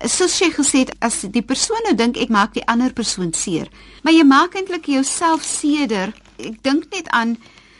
soos 0.05 0.39
jy 0.39 0.49
gesê 0.51 0.77
het 0.79 0.91
as 0.99 1.21
die 1.27 1.41
persoon 1.41 1.81
nou 1.83 1.95
dink 1.95 2.17
ek 2.17 2.29
maak 2.29 2.53
die 2.53 2.63
ander 2.67 2.93
persoon 2.93 3.33
seer. 3.33 3.67
Maar 4.03 4.13
jy 4.13 4.23
maak 4.23 4.55
eintlik 4.55 4.85
jouself 4.85 5.43
seerder. 5.43 6.13
Ek 6.37 6.63
dink 6.63 6.85
net 6.93 7.07
aan 7.09 7.37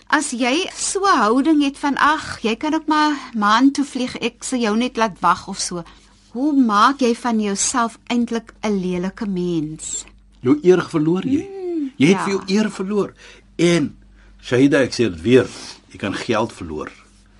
as 0.10 0.32
jy 0.34 0.66
so 0.74 1.06
'n 1.06 1.18
houding 1.22 1.62
het 1.64 1.78
van 1.78 1.96
ag, 1.98 2.42
jy 2.42 2.56
kan 2.56 2.74
ook 2.74 2.88
maar 2.88 3.14
maan 3.34 3.72
toe 3.72 3.86
vlieg, 3.86 4.16
ek 4.18 4.44
sal 4.44 4.60
jou 4.60 4.76
net 4.78 4.98
laat 4.98 5.20
wag 5.20 5.48
of 5.48 5.60
so. 5.60 5.84
Hoe 6.34 6.54
maak 6.54 7.00
jy 7.00 7.16
van 7.16 7.40
jouself 7.40 7.98
eintlik 8.08 8.54
'n 8.62 8.82
lelike 8.82 9.26
mens? 9.26 10.06
Jou 10.42 10.60
eer 10.64 10.82
verloor 10.82 11.24
jy. 11.24 11.46
Jy 11.98 12.08
het 12.08 12.18
ja. 12.18 12.24
vir 12.24 12.32
jou 12.32 12.42
eer 12.48 12.72
verloor. 12.72 13.14
En 13.56 13.98
Shaida, 14.42 14.82
ek 14.82 14.94
sê 14.94 15.10
dit 15.10 15.22
weer, 15.22 15.48
jy 15.92 15.98
kan 15.98 16.14
geld 16.14 16.54
verloor, 16.54 16.92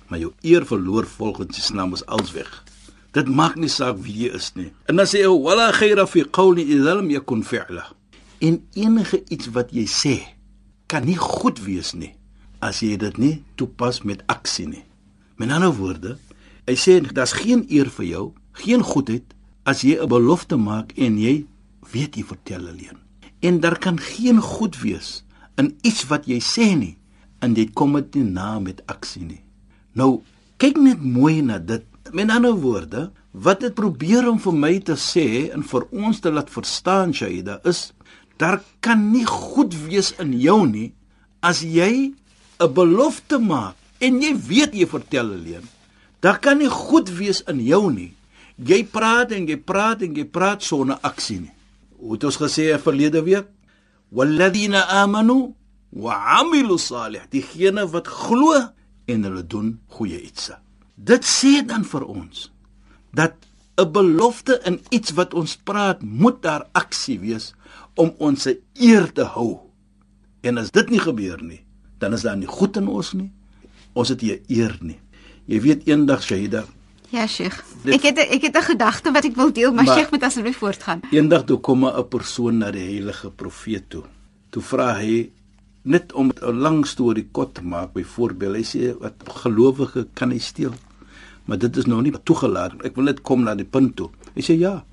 maar 0.08 0.18
jou 0.18 0.32
eer 0.42 0.66
verloor 0.66 1.06
volgens 1.06 1.58
Islam 1.58 1.94
is 1.94 2.06
als 2.06 2.32
weg. 2.32 2.64
Dit 3.12 3.26
maak 3.26 3.56
nie 3.56 3.68
saak 3.68 3.96
wie 3.98 4.14
jy 4.14 4.34
is 4.34 4.52
nie. 4.54 4.72
En 4.86 4.96
dan 4.96 5.06
sê 5.06 5.24
hy 5.24 5.42
wala 5.42 5.72
khayra 5.72 6.06
fi 6.06 6.22
qawli 6.22 6.62
idha 6.62 6.94
lam 6.94 7.10
yakun 7.10 7.42
fi'la. 7.42 7.92
En 8.38 8.62
enige 8.74 9.22
iets 9.28 9.50
wat 9.50 9.72
jy 9.72 9.86
sê 9.86 10.22
kan 10.86 11.04
nie 11.04 11.16
goed 11.16 11.58
wees 11.58 11.94
nie 11.94 12.19
as 12.60 12.82
jy 12.84 12.96
dit 13.00 13.18
nie 13.18 13.34
toepas 13.60 14.02
met 14.04 14.22
aksie 14.28 14.68
nie. 14.68 14.84
Met 15.40 15.52
ander 15.56 15.72
woorde, 15.72 16.16
hy 16.68 16.76
sê 16.76 17.00
daar's 17.00 17.34
geen 17.36 17.64
eer 17.72 17.88
vir 17.90 18.06
jou, 18.06 18.24
geen 18.60 18.82
goedheid 18.84 19.34
as 19.64 19.82
jy 19.82 19.96
'n 19.96 20.08
belofte 20.08 20.56
maak 20.56 20.92
en 20.96 21.18
jy 21.18 21.46
weet 21.92 22.16
jy 22.16 22.24
vertel 22.24 22.68
alleen. 22.68 22.98
En 23.40 23.60
daar 23.60 23.78
kan 23.78 23.98
geen 23.98 24.40
goed 24.40 24.76
wees 24.80 25.24
in 25.56 25.76
iets 25.82 26.06
wat 26.08 26.26
jy 26.26 26.40
sê 26.40 26.76
nie 26.76 26.96
en 27.40 27.54
dit 27.54 27.72
kom 27.72 27.92
dit 27.92 28.14
nie 28.14 28.30
na 28.30 28.58
met 28.58 28.82
aksie 28.86 29.24
nie. 29.24 29.40
Nou, 29.92 30.22
kyk 30.56 30.76
net 30.76 31.02
mooi 31.02 31.42
na 31.42 31.58
dit. 31.58 31.84
Met 32.12 32.30
ander 32.30 32.54
woorde, 32.54 33.10
wat 33.30 33.60
dit 33.60 33.74
probeer 33.74 34.28
om 34.28 34.38
vir 34.38 34.52
my 34.52 34.78
te 34.78 34.96
sê 34.98 35.50
en 35.54 35.62
vir 35.62 35.86
ons 35.90 36.20
te 36.20 36.30
laat 36.30 36.50
verstaan, 36.50 37.14
Shaida, 37.14 37.60
is 37.64 37.92
daar 38.36 38.60
kan 38.80 39.10
nie 39.12 39.26
goed 39.26 39.74
wees 39.86 40.12
in 40.18 40.32
jou 40.40 40.66
nie 40.66 40.92
as 41.44 41.60
jy 41.62 42.12
'n 42.60 42.72
belofte 42.74 43.38
maak 43.38 43.76
en 43.98 44.20
jy 44.20 44.32
weet 44.36 44.74
jy 44.74 44.86
vertel 44.86 45.32
alleen. 45.32 45.64
Daar 46.20 46.38
kan 46.38 46.58
nie 46.58 46.68
goed 46.68 47.08
wees 47.08 47.40
in 47.48 47.60
jou 47.64 47.92
nie. 47.92 48.12
Jy 48.56 48.84
praat 48.84 49.32
en 49.32 49.46
jy 49.48 49.56
praat 49.56 50.02
en 50.04 50.14
jy 50.14 50.24
praat 50.24 50.62
sonder 50.62 50.98
aksie 51.00 51.40
nie. 51.40 51.54
Het 52.12 52.24
ons 52.24 52.36
gesê 52.36 52.76
verlede 52.80 53.22
week? 53.24 53.48
Walladina 54.12 54.84
amanu 55.00 55.54
wa 55.90 56.40
amilu 56.40 56.78
salih. 56.78 57.24
Diegene 57.32 57.86
wat 57.88 58.08
glo 58.08 58.52
en 59.08 59.24
hulle 59.24 59.44
doen 59.46 59.78
goeie 59.96 60.20
ietsie. 60.20 60.58
Dit 60.96 61.24
sê 61.24 61.64
dan 61.64 61.84
vir 61.84 62.04
ons 62.04 62.50
dat 63.16 63.34
'n 63.80 63.92
belofte 63.92 64.60
in 64.64 64.80
iets 64.90 65.10
wat 65.16 65.34
ons 65.34 65.56
praat, 65.56 66.02
moet 66.02 66.42
daar 66.42 66.68
aksie 66.72 67.18
wees 67.20 67.54
om 67.94 68.12
ons 68.18 68.48
eer 68.74 69.12
te 69.12 69.24
hou. 69.24 69.60
En 70.40 70.58
as 70.58 70.70
dit 70.70 70.90
nie 70.90 71.00
gebeur 71.00 71.42
nie, 71.42 71.64
dan 72.00 72.16
is 72.16 72.24
daar 72.26 72.36
nie 72.36 72.48
goed 72.48 72.76
in 72.80 72.88
ons 72.88 73.12
nie. 73.12 73.30
Ons 73.92 74.12
het 74.12 74.22
nie 74.24 74.38
eer 74.48 74.76
nie. 74.80 74.98
Jy 75.50 75.60
weet 75.60 75.88
eendag 75.88 76.22
Shahida. 76.24 76.64
Ja, 77.10 77.26
Sheikh. 77.26 77.58
Ek 77.90 78.04
het 78.06 78.18
ek 78.22 78.42
het 78.42 78.56
'n 78.56 78.62
gedagte 78.62 79.10
wat 79.12 79.24
ek 79.24 79.34
wil 79.34 79.52
deel, 79.52 79.72
maar, 79.72 79.84
maar 79.84 79.96
Sheikh 79.96 80.10
moet 80.10 80.22
asseblief 80.22 80.56
voortgaan. 80.56 81.00
Eendag 81.10 81.44
toe 81.44 81.58
kom 81.58 81.84
'n 81.84 82.08
persoon 82.08 82.58
na 82.58 82.70
die 82.70 82.84
heilige 82.84 83.30
profeet 83.30 83.90
toe. 83.90 84.04
Toe 84.50 84.62
vra 84.62 84.94
hy 84.94 85.30
net 85.82 86.12
om 86.12 86.30
'n 86.30 86.60
lang 86.60 86.86
storie 86.86 87.28
kort 87.32 87.54
te 87.54 87.62
maak, 87.62 87.92
byvoorbeeld, 87.92 88.54
hy 88.54 88.62
sê 88.62 88.98
wat 88.98 89.14
gelowige 89.26 90.06
kan 90.14 90.30
hy 90.30 90.38
steel? 90.38 90.72
Maar 91.44 91.58
dit 91.58 91.76
is 91.76 91.86
nou 91.86 92.02
nie 92.02 92.12
toegelaat. 92.22 92.82
Ek 92.84 92.94
wil 92.94 93.04
net 93.04 93.22
kom 93.22 93.42
na 93.42 93.54
die 93.54 93.64
punt 93.64 93.96
toe. 93.96 94.10
Hy 94.34 94.42
sê 94.42 94.58
ja. 94.58 94.84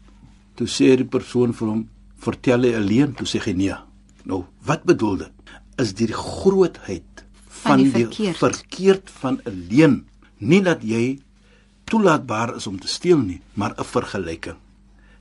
Toe 0.56 0.68
sê 0.68 0.96
die 0.96 1.06
persoon 1.06 1.54
vir 1.54 1.68
hom, 1.68 1.90
"Vertel 2.18 2.62
hy 2.62 2.74
alleen?" 2.76 3.14
Toe 3.14 3.28
sê 3.28 3.40
hy 3.40 3.54
nee. 3.54 3.76
Nou, 4.24 4.46
wat 4.66 4.84
bedoel 4.84 5.18
dit? 5.18 5.32
Is 5.78 5.94
die 5.94 6.10
grootheid 6.14 7.24
van, 7.48 7.62
van 7.62 7.84
die, 7.84 7.92
die 7.92 8.06
verkeerd. 8.06 8.38
verkeerd 8.38 9.10
van 9.22 9.42
'n 9.46 9.68
leen 9.70 10.08
nie 10.38 10.62
dat 10.62 10.84
jy 10.84 11.20
toelaatbaar 11.88 12.56
is 12.56 12.68
om 12.68 12.80
te 12.80 12.88
steel 12.88 13.18
nie, 13.18 13.42
maar 13.54 13.74
'n 13.78 13.84
vergelyking. 13.84 14.58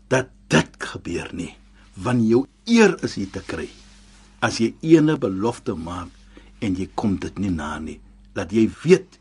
Dat 0.09 0.29
dit 0.49 0.71
gebeur 0.79 1.31
nie, 1.33 1.55
want 1.95 2.29
jou 2.29 2.47
eer 2.65 2.97
is 3.03 3.15
hier 3.15 3.31
te 3.31 3.43
kry. 3.47 3.69
As 4.39 4.59
jy 4.59 4.75
ene 4.81 5.19
belofte 5.19 5.75
maak 5.75 6.09
en 6.59 6.75
jy 6.75 6.89
kom 6.95 7.19
dit 7.19 7.39
nie 7.39 7.51
na 7.51 7.79
nie, 7.79 8.01
dat 8.33 8.53
jy 8.53 8.71
weet 8.83 9.19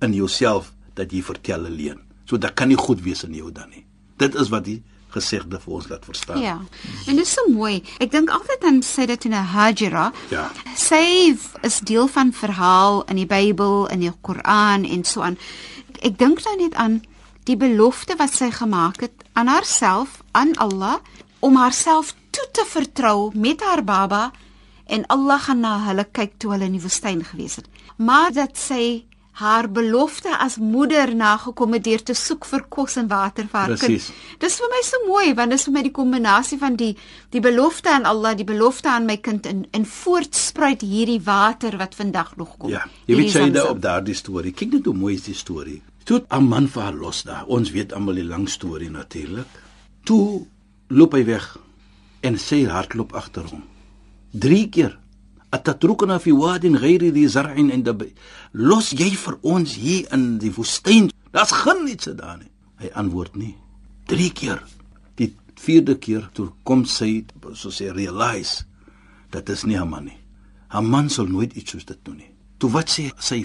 in 0.00 0.14
jouself 0.14 0.72
dat 0.94 1.12
jy 1.12 1.22
vertel 1.22 1.66
alleen. 1.66 1.98
So 2.24 2.38
dit 2.38 2.54
kan 2.54 2.68
nie 2.68 2.76
goed 2.76 3.00
wees 3.00 3.24
in 3.24 3.34
jou 3.34 3.52
dan 3.52 3.70
nie. 3.70 3.84
Dit 4.16 4.34
is 4.34 4.48
wat 4.48 4.64
die 4.64 4.82
gesegde 5.12 5.60
vir 5.60 5.74
ons 5.78 5.88
laat 5.88 6.04
verstaan. 6.04 6.40
Ja. 6.40 6.58
En 7.06 7.16
dit 7.16 7.24
is 7.26 7.32
so 7.32 7.50
mooi. 7.52 7.82
Ek 8.02 8.10
dink 8.12 8.30
altyd 8.30 8.64
aan 8.68 8.82
sê 8.86 9.06
dit 9.06 9.24
in 9.24 9.34
'n 9.34 9.50
Hajira. 9.54 10.12
Ja. 10.30 10.50
Sy 10.76 11.36
is 11.62 11.80
deel 11.80 12.08
van 12.08 12.32
verhaal 12.32 13.04
in 13.04 13.16
die 13.16 13.26
Bybel, 13.26 13.86
in 13.86 14.00
die 14.00 14.12
Koran 14.20 14.84
en 14.84 15.04
so 15.04 15.20
aan. 15.20 15.38
Ek 16.00 16.18
dink 16.18 16.44
nou 16.44 16.56
net 16.56 16.74
aan 16.74 17.02
die 17.44 17.56
belofte 17.56 18.16
wat 18.16 18.32
sy 18.32 18.50
gemaak 18.50 19.00
het 19.00 19.12
aan 19.32 19.46
haarself, 19.46 20.22
aan 20.32 20.56
Allah 20.56 20.98
om 21.40 21.56
haarself 21.56 22.14
toe 22.30 22.48
te 22.52 22.64
vertrou 22.66 23.30
met 23.34 23.60
haar 23.60 23.84
baba 23.84 24.30
en 24.86 25.06
Allah 25.06 25.40
gaan 25.40 25.60
na 25.60 25.78
hulle 25.86 26.04
kyk 26.04 26.38
toe 26.38 26.52
hulle 26.52 26.64
in 26.64 26.76
die 26.76 26.82
woestyn 26.82 27.24
gewees 27.24 27.56
het. 27.56 27.68
Maar 27.96 28.32
dat 28.32 28.58
sy 28.58 29.04
haar 29.40 29.68
belofte 29.72 30.28
as 30.38 30.58
moeder 30.60 31.14
nagekom 31.16 31.72
het 31.72 31.84
deur 31.84 32.02
te 32.02 32.14
soek 32.14 32.44
vir 32.44 32.64
kos 32.68 32.98
en 33.00 33.08
water 33.08 33.46
vir 33.48 33.58
haar 33.60 33.72
Precies. 33.72 34.06
kind. 34.10 34.40
Dis 34.44 34.58
vir 34.60 34.68
my 34.74 34.82
so 34.84 35.00
mooi 35.06 35.34
want 35.38 35.50
dis 35.54 35.64
vir 35.64 35.72
my 35.72 35.82
die 35.86 35.94
kombinasie 35.96 36.58
van 36.60 36.76
die 36.76 36.90
die 37.32 37.40
belofte 37.40 37.90
aan 37.94 38.04
Allah, 38.04 38.34
die 38.36 38.44
belofte 38.44 38.90
aan 38.92 39.06
my 39.08 39.16
kind 39.16 39.46
en 39.46 39.64
en 39.72 39.86
voortspruit 39.88 40.84
hierdie 40.84 41.20
water 41.24 41.78
wat 41.80 41.94
vandag 41.94 42.36
nog 42.36 42.56
kom. 42.58 42.70
Ja, 42.70 42.84
jy 43.06 43.16
weet 43.16 43.32
jy 43.32 43.50
daar 43.50 43.70
op 43.72 43.80
daardie 43.80 44.14
storie. 44.14 44.52
Kyk 44.52 44.72
net 44.72 44.84
hoe 44.84 44.94
mooi 44.94 45.14
is 45.14 45.24
die 45.24 45.34
storie. 45.34 45.80
Toe 46.04 46.24
'n 46.28 46.48
man 46.48 46.68
vir 46.68 46.82
haar 46.82 46.94
los 46.94 47.22
daar. 47.22 47.44
Ons 47.46 47.70
weet 47.70 47.92
almal 47.92 48.14
die 48.14 48.24
lang 48.24 48.48
storie 48.48 48.90
natuurlik. 48.90 49.48
Toe 50.04 50.46
loop 50.88 51.12
hy 51.12 51.24
weg 51.24 51.56
en 52.20 52.38
sy 52.38 52.64
hardloop 52.64 53.12
agter 53.14 53.44
hom. 53.50 53.62
3 54.32 54.68
keer 54.68 54.98
atatrukna 55.52 56.18
fi 56.18 56.32
wadin 56.32 56.78
ghairi 56.80 57.12
dhi 57.12 57.28
zar'in 57.28 57.70
inda 57.70 57.92
los 58.52 58.92
jy 58.92 59.10
vir 59.24 59.36
ons 59.42 59.74
hier 59.76 60.08
in 60.16 60.38
die 60.40 60.52
woestyn 60.56 61.10
daar's 61.32 61.52
geen 61.52 61.88
iets 61.92 62.08
daar 62.16 62.38
nie 62.40 62.50
hy 62.80 62.88
antwoord 62.96 63.36
nie 63.36 63.54
drie 64.08 64.32
keer 64.32 64.62
die 65.20 65.34
vierde 65.60 65.98
keer 66.00 66.28
toe 66.32 66.50
kom 66.64 66.84
sy 66.84 67.24
so 67.54 67.70
sê 67.70 67.92
realize 67.92 68.64
dat 69.30 69.48
is 69.48 69.64
nie 69.64 69.76
'n 69.76 69.88
man 69.88 70.04
nie 70.04 70.20
'n 70.72 70.84
man 70.84 71.08
sal 71.08 71.26
nooit 71.26 71.52
iets 71.52 71.70
soos 71.70 71.84
dit 71.84 72.00
doen 72.04 72.16
nie 72.16 72.32
toe 72.58 72.70
wat 72.70 72.88
sê 72.88 73.12
sy 73.18 73.44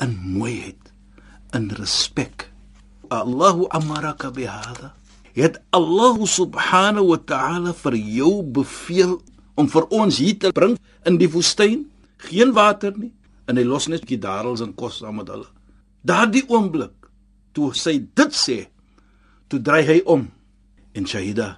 in 0.00 0.12
mooiheid 0.38 0.92
in 1.52 1.70
respek 1.70 2.48
Allahu 3.10 3.68
amaraka 3.70 4.30
bihada 4.30 4.94
het 5.34 5.60
Allah 5.72 6.16
subhanahu 6.26 7.12
wa 7.12 7.20
ta'ala 7.20 7.72
vir 7.72 7.96
jou 7.96 8.42
beveel 8.42 9.20
om 9.54 9.68
vir 9.68 9.88
ons 9.90 10.18
hier 10.18 10.38
te 10.38 10.52
bring 10.52 10.76
in 11.08 11.18
die 11.20 11.30
woestyn, 11.30 11.84
geen 12.28 12.52
water 12.56 12.94
nie, 12.96 13.12
en 13.46 13.58
hy 13.58 13.64
los 13.66 13.88
net 13.90 14.04
bietjie 14.04 14.20
darels 14.22 14.62
en 14.64 14.74
kos 14.78 15.00
saam 15.02 15.18
met 15.20 15.30
hulle. 15.32 15.48
Daardie 16.02 16.44
oomblik 16.48 17.10
toe 17.52 17.72
sy 17.76 17.98
dit 18.16 18.36
sê, 18.36 18.58
toe 19.48 19.60
draai 19.60 19.84
hy 19.86 19.98
om 20.08 20.28
en 20.96 21.08
Shahida, 21.08 21.56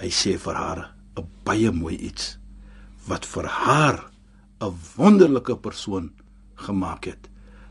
hy 0.00 0.10
sê 0.10 0.36
vir 0.38 0.54
haar 0.58 0.80
'n 1.16 1.26
baie 1.44 1.70
mooi 1.70 1.96
iets 1.96 2.38
wat 3.06 3.24
vir 3.26 3.46
haar 3.46 4.10
'n 4.60 4.74
wonderlike 4.96 5.56
persoon 5.56 6.10
gemaak 6.56 7.04
het. 7.04 7.28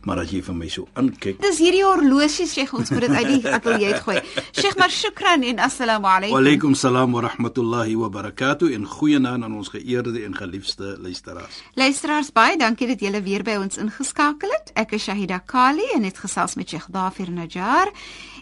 Maar 0.08 0.24
as 0.24 0.32
jy 0.34 0.42
vir 0.42 0.56
my 0.58 0.68
so 0.72 0.88
aankyk, 0.98 1.38
dis 1.44 1.60
hierdie 1.62 1.84
horlosie 1.86 2.48
sê 2.50 2.66
ons 2.74 2.90
moet 2.90 3.06
dit 3.06 3.14
uit 3.20 3.30
die 3.30 3.54
ateljee 3.54 4.00
gooi. 4.02 4.18
Sheikh 4.58 4.78
maar 4.80 4.90
shukran 4.90 5.46
en 5.46 5.62
assalamu 5.62 6.10
alaykum. 6.10 6.34
Wa 6.34 6.42
alaykum 6.42 6.76
salaam 6.76 7.14
wa 7.14 7.22
rahmatullahi 7.28 7.96
wa 8.00 8.10
barakatuh 8.10 8.72
en 8.76 8.88
goeienaand 8.90 9.46
aan 9.46 9.60
ons 9.60 9.70
geëerde 9.76 10.24
en 10.26 10.36
geliefde 10.36 10.96
luisteraars. 11.06 11.62
Luisteraars 11.78 12.34
baie 12.34 12.58
dankie 12.58 12.90
dat 12.90 13.06
julle 13.06 13.22
weer 13.22 13.46
by 13.46 13.60
ons 13.62 13.78
ingeskakel 13.82 14.50
het. 14.58 14.74
Ek 14.74 14.98
is 14.98 15.06
Shahida 15.06 15.40
Kali 15.46 15.86
en 15.96 16.10
het 16.10 16.18
gesels 16.18 16.58
met 16.58 16.70
Sheikh 16.70 16.90
Dafir 16.90 17.32
Najjar. 17.32 17.94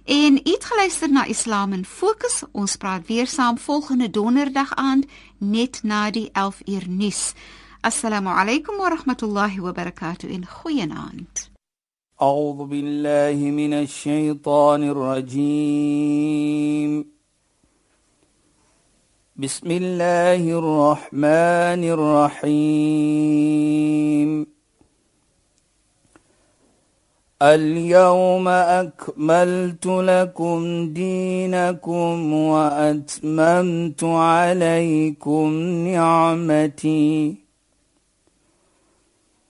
En 0.10 0.40
iets 0.48 0.66
geluister 0.66 1.12
na 1.12 1.26
Islam 1.26 1.74
in 1.74 1.86
Fokus. 1.86 2.44
Ons 2.52 2.76
praat 2.76 3.08
weer 3.08 3.28
saam 3.28 3.58
volgende 3.58 4.10
donderdag 4.10 4.76
aand 4.76 5.06
net 5.38 5.84
na 5.84 6.10
die 6.12 6.30
11 6.34 6.62
uur 6.66 6.86
nuus. 6.88 7.34
Alaykum 7.84 8.78
wa 8.78 8.90
rahmatullahi 8.90 9.60
wa 9.60 9.72
barakatuh 9.72 10.30
in 10.30 10.42
goeienaand. 10.42 11.50
أعوذ 12.22 12.66
بالله 12.66 13.52
من 13.52 13.74
الشيطان 13.74 14.84
الرجيم. 14.84 17.06
بسم 19.36 19.72
الله 19.72 20.60
الرحمن 20.60 21.84
الرحيم. 22.44 24.48
اليوم 27.42 28.48
أكملت 28.48 29.86
لكم 29.86 30.90
دينكم 30.94 32.34
وأتممت 32.34 34.04
عليكم 34.04 35.54
نعمتي. 35.88 37.49